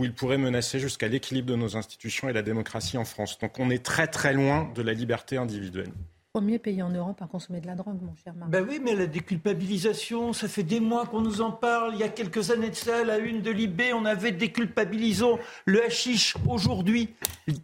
[0.00, 3.38] où il pourrait menacer jusqu'à l'équilibre de nos institutions et la démocratie en France.
[3.38, 5.92] Donc on est très très loin de la liberté individuelle.
[6.32, 8.50] Premier pays en Europe à consommer de la drogue, mon cher Marc.
[8.50, 11.92] Ben oui, mais la déculpabilisation, ça fait des mois qu'on nous en parle.
[11.94, 15.84] Il y a quelques années de ça, la une de Libé, on avait déculpabilisant le
[15.84, 16.34] hashish.
[16.48, 17.10] Aujourd'hui,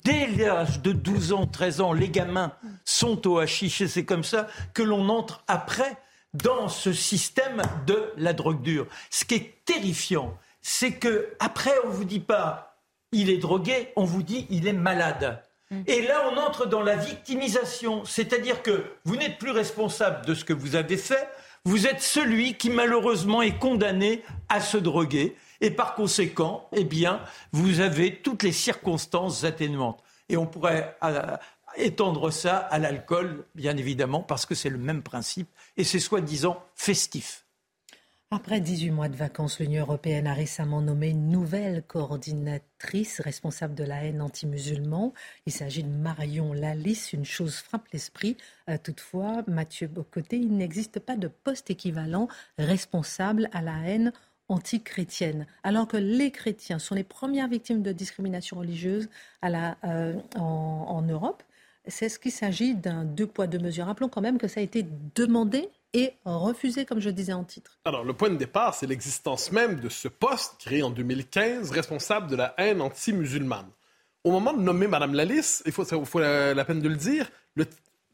[0.05, 2.53] dès l'âge de 12 ans, 13 ans, les gamins
[2.85, 5.97] sont au hashish et c'est comme ça que l'on entre après
[6.35, 8.89] dans ce système de la drogue dure.
[9.11, 10.37] Ce qui est terrifiant,
[10.69, 14.73] c'est que après on vous dit pas il est drogué, on vous dit il est
[14.73, 15.41] malade.
[15.71, 15.83] Mm.
[15.87, 20.45] Et là, on entre dans la victimisation, c'est-à-dire que vous n'êtes plus responsable de ce
[20.45, 21.29] que vous avez fait,
[21.65, 27.21] vous êtes celui qui malheureusement est condamné à se droguer, et par conséquent, eh bien,
[27.53, 30.03] vous avez toutes les circonstances atténuantes.
[30.29, 31.37] Et on pourrait euh,
[31.77, 36.61] étendre ça à l'alcool, bien évidemment, parce que c'est le même principe, et c'est soi-disant
[36.75, 37.46] festif.
[38.37, 43.83] Après 18 mois de vacances, l'Union européenne a récemment nommé une nouvelle coordinatrice responsable de
[43.83, 45.15] la haine anti-musulman.
[45.47, 47.15] Il s'agit de Marion Lalisse.
[47.15, 48.37] Une chose frappe l'esprit.
[48.69, 52.29] Euh, toutefois, Mathieu Bocoté, il n'existe pas de poste équivalent
[52.59, 54.13] responsable à la haine
[54.51, 59.09] anti-chrétienne, alors que les chrétiens sont les premières victimes de discrimination religieuse
[59.47, 61.43] euh, en Europe.
[61.87, 63.87] C'est ce qu'il s'agit d'un deux poids, deux mesures.
[63.87, 67.79] Rappelons quand même que ça a été demandé et refusé, comme je disais en titre.
[67.87, 72.31] Alors, le point de départ, c'est l'existence même de ce poste créé en 2015, responsable
[72.31, 73.71] de la haine anti-musulmane.
[74.23, 75.85] Au moment de nommer Mme Lalice, il faut,
[76.21, 77.31] la, peine de le dire,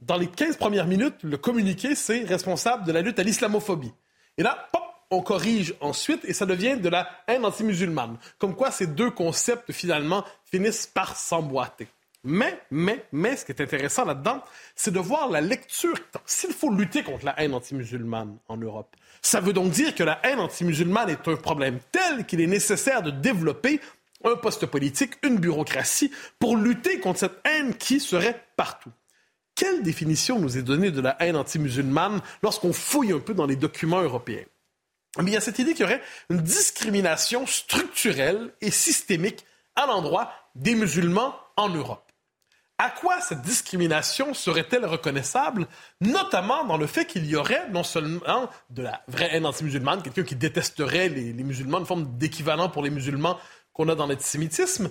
[0.00, 3.92] dans les 15 premières minutes, le communiqué, c'est responsable de la lutte à l'islamophobie.
[4.38, 4.68] Et là,
[5.10, 8.16] on corrige ensuite et ça devient de la haine anti-musulmane.
[8.38, 11.88] Comme quoi ces deux concepts, finalement, finissent par s'emboîter.
[12.24, 14.44] Mais, mais, mais, ce qui est intéressant là-dedans,
[14.76, 15.94] c'est de voir la lecture.
[16.24, 20.20] S'il faut lutter contre la haine anti-musulmane en Europe, ça veut donc dire que la
[20.24, 23.80] haine anti-musulmane est un problème tel qu'il est nécessaire de développer
[24.24, 28.92] un poste politique, une bureaucratie, pour lutter contre cette haine qui serait partout.
[29.56, 33.56] Quelle définition nous est donnée de la haine anti-musulmane lorsqu'on fouille un peu dans les
[33.56, 34.44] documents européens?
[35.18, 39.44] Eh il y a cette idée qu'il y aurait une discrimination structurelle et systémique
[39.74, 42.11] à l'endroit des musulmans en Europe
[42.78, 45.68] à quoi cette discrimination serait-elle reconnaissable,
[46.00, 50.24] notamment dans le fait qu'il y aurait non seulement de la vraie haine anti-musulmane, quelqu'un
[50.24, 53.38] qui détesterait les, musulmans, une forme d'équivalent pour les musulmans
[53.72, 54.90] qu'on a dans l'antisémitisme,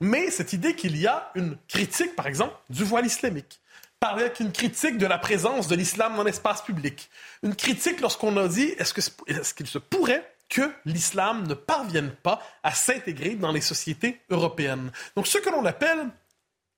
[0.00, 3.60] mais cette idée qu'il y a une critique, par exemple, du voile islamique,
[4.00, 7.10] avec une critique de la présence de l'islam dans l'espace public,
[7.42, 12.72] une critique lorsqu'on a dit est-ce qu'il se pourrait que l'islam ne parvienne pas à
[12.72, 14.92] s'intégrer dans les sociétés européennes?
[15.16, 16.08] Donc ce que l'on appelle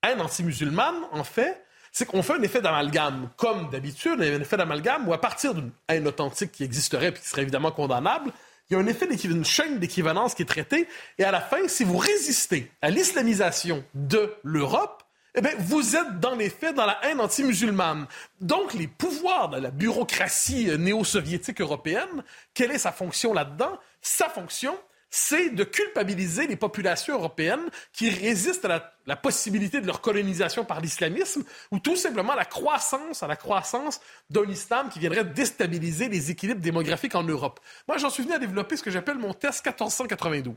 [0.03, 3.31] haine anti-musulmane, en fait, c'est qu'on fait un effet d'amalgame.
[3.37, 7.29] Comme d'habitude, un effet d'amalgame où à partir d'une haine authentique qui existerait et qui
[7.29, 8.33] serait évidemment condamnable,
[8.69, 10.87] il y a un effet d'une chaîne d'équivalence qui est traitée.
[11.19, 15.03] Et à la fin, si vous résistez à l'islamisation de l'Europe,
[15.35, 18.07] eh bien, vous êtes dans les faits dans la haine anti-musulmane.
[18.41, 22.25] Donc, les pouvoirs de la bureaucratie néo-soviétique européenne,
[22.55, 23.79] quelle est sa fonction là-dedans?
[24.03, 24.77] Sa fonction,
[25.11, 30.81] c'est de culpabiliser les populations européennes qui résistent à la, possibilité de leur colonisation par
[30.81, 31.43] l'islamisme
[31.73, 34.01] ou tout simplement à la croissance, à la croissance
[34.31, 37.59] d'un islam qui viendrait déstabiliser les équilibres démographiques en Europe.
[37.89, 40.55] Moi, j'en suis venu à développer ce que j'appelle mon test 1492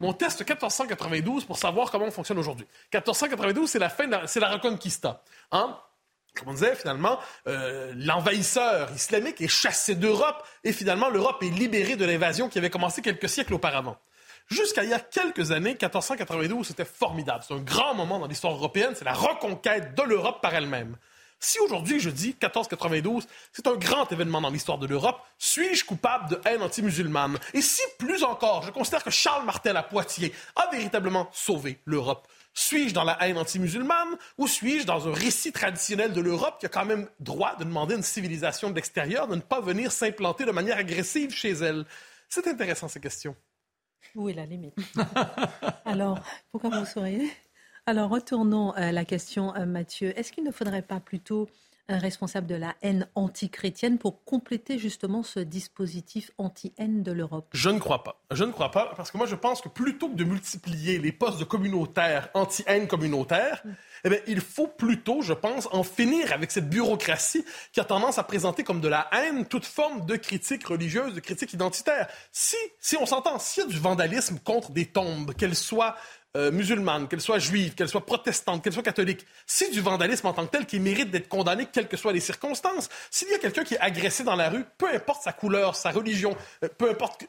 [0.00, 2.66] mon test 1492 pour savoir comment on fonctionne aujourd'hui.
[2.94, 5.22] 1492, c'est la fin, c'est la Reconquista.
[5.50, 5.76] Hein?
[6.38, 11.96] Comme on disait, finalement, euh, l'envahisseur islamique est chassé d'Europe et finalement, l'Europe est libérée
[11.96, 13.96] de l'invasion qui avait commencé quelques siècles auparavant.
[14.48, 17.44] Jusqu'à il y a quelques années, 1492, c'était formidable.
[17.46, 18.94] C'est un grand moment dans l'histoire européenne.
[18.94, 20.96] C'est la reconquête de l'Europe par elle-même.
[21.40, 26.30] Si aujourd'hui je dis 1492, c'est un grand événement dans l'histoire de l'Europe, suis-je coupable
[26.30, 27.38] de haine anti-musulmane?
[27.54, 32.26] Et si plus encore, je considère que Charles Martel à Poitiers a véritablement sauvé l'Europe,
[32.54, 36.68] suis-je dans la haine anti-musulmane ou suis-je dans un récit traditionnel de l'Europe qui a
[36.68, 40.44] quand même droit de demander à une civilisation de l'extérieur de ne pas venir s'implanter
[40.44, 41.84] de manière agressive chez elle?
[42.28, 43.36] C'est intéressant ces questions.
[44.14, 44.74] Où est la limite?
[45.84, 46.20] Alors,
[46.50, 47.30] pourquoi vous souriez?
[47.86, 50.12] Alors retournons à la question, euh, Mathieu.
[50.18, 51.48] Est-ce qu'il ne faudrait pas plutôt
[51.88, 57.78] responsable de la haine antichrétienne pour compléter justement ce dispositif anti-haine de l'Europe Je ne
[57.78, 58.20] crois pas.
[58.30, 61.12] Je ne crois pas parce que moi je pense que plutôt que de multiplier les
[61.12, 63.70] postes de communautaires anti-haine communautaire, mm.
[64.04, 68.18] eh bien, il faut plutôt, je pense, en finir avec cette bureaucratie qui a tendance
[68.18, 72.08] à présenter comme de la haine toute forme de critique religieuse, de critique identitaire.
[72.32, 75.96] Si, si on s'entend, s'il y a du vandalisme contre des tombes, qu'elles soient
[76.38, 80.32] euh, musulmane, qu'elle soit juive, qu'elle soit protestante, qu'elle soit catholique, c'est du vandalisme en
[80.32, 82.88] tant que tel qui mérite d'être condamné, quelles que soient les circonstances.
[83.10, 85.90] S'il y a quelqu'un qui est agressé dans la rue, peu importe sa couleur, sa
[85.90, 87.26] religion, euh, peu importe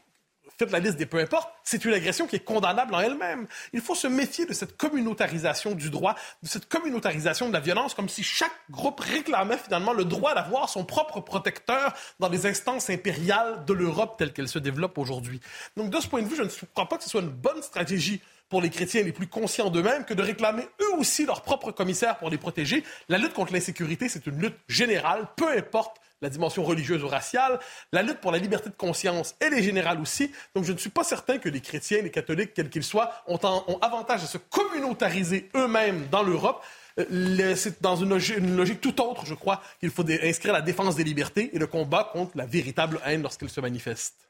[0.60, 3.48] faites la liste des peu importe, c'est une agression qui est condamnable en elle-même.
[3.72, 7.94] Il faut se méfier de cette communautarisation du droit, de cette communautarisation de la violence,
[7.94, 12.90] comme si chaque groupe réclamait finalement le droit d'avoir son propre protecteur dans les instances
[12.90, 15.40] impériales de l'Europe telle qu'elle se développe aujourd'hui.
[15.78, 17.62] Donc de ce point de vue, je ne crois pas que ce soit une bonne
[17.62, 21.72] stratégie pour les chrétiens les plus conscients d'eux-mêmes que de réclamer eux aussi leur propre
[21.72, 22.84] commissaire pour les protéger.
[23.08, 27.60] La lutte contre l'insécurité, c'est une lutte générale, peu importe la dimension religieuse ou raciale.
[27.92, 30.32] La lutte pour la liberté de conscience, elle est générale aussi.
[30.56, 33.38] Donc, je ne suis pas certain que les chrétiens, les catholiques, quels qu'ils soient, ont,
[33.82, 36.64] avantage à se communautariser eux-mêmes dans l'Europe.
[37.00, 41.04] Euh, c'est dans une logique, tout autre, je crois, qu'il faut inscrire la défense des
[41.04, 44.30] libertés et le combat contre la véritable haine lorsqu'elle se manifeste.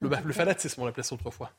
[0.00, 1.52] Le, le fanatisme, on l'appelait autrefois.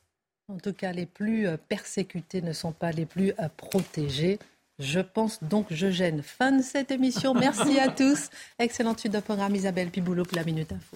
[0.49, 4.39] En tout cas, les plus euh, persécutés ne sont pas les plus euh, protégés.
[4.79, 6.21] Je pense donc je gêne.
[6.21, 7.33] Fin de cette émission.
[7.33, 8.29] Merci à tous.
[8.57, 10.95] Excellente suite de programme Isabelle Piboulot pour la Minute Info.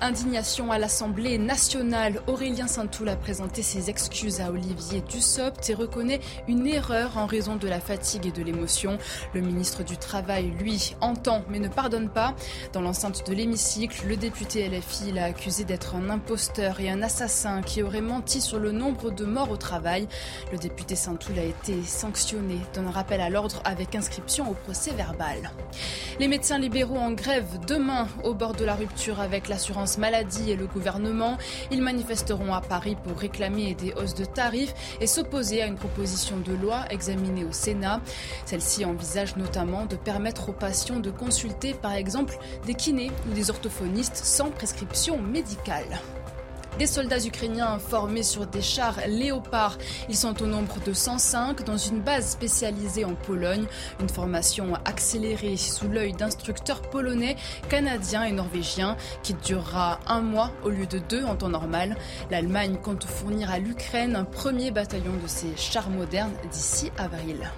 [0.00, 2.22] Indignation à l'Assemblée nationale.
[2.28, 7.56] Aurélien Saint-Toul a présenté ses excuses à Olivier Dussopt et reconnaît une erreur en raison
[7.56, 8.96] de la fatigue et de l'émotion.
[9.34, 12.34] Le ministre du Travail, lui, entend mais ne pardonne pas.
[12.72, 17.60] Dans l'enceinte de l'hémicycle, le député LFI l'a accusé d'être un imposteur et un assassin
[17.62, 20.06] qui aurait menti sur le nombre de morts au travail.
[20.52, 25.50] Le député Saint-Toul a été sanctionné d'un rappel à l'ordre avec inscription au procès verbal.
[26.20, 30.56] Les médecins libéraux en grève demain au bord de la rupture avec l'assurance maladie et
[30.56, 31.38] le gouvernement.
[31.70, 36.36] Ils manifesteront à Paris pour réclamer des hausses de tarifs et s'opposer à une proposition
[36.38, 38.00] de loi examinée au Sénat.
[38.44, 42.36] Celle-ci envisage notamment de permettre aux patients de consulter par exemple
[42.66, 45.86] des kinés ou des orthophonistes sans prescription médicale.
[46.78, 49.78] Des soldats ukrainiens formés sur des chars léopards.
[50.08, 53.66] Ils sont au nombre de 105 dans une base spécialisée en Pologne.
[54.00, 57.34] Une formation accélérée sous l'œil d'instructeurs polonais,
[57.68, 61.96] canadiens et norvégiens qui durera un mois au lieu de deux en temps normal.
[62.30, 67.50] L'Allemagne compte fournir à l'Ukraine un premier bataillon de ces chars modernes d'ici avril.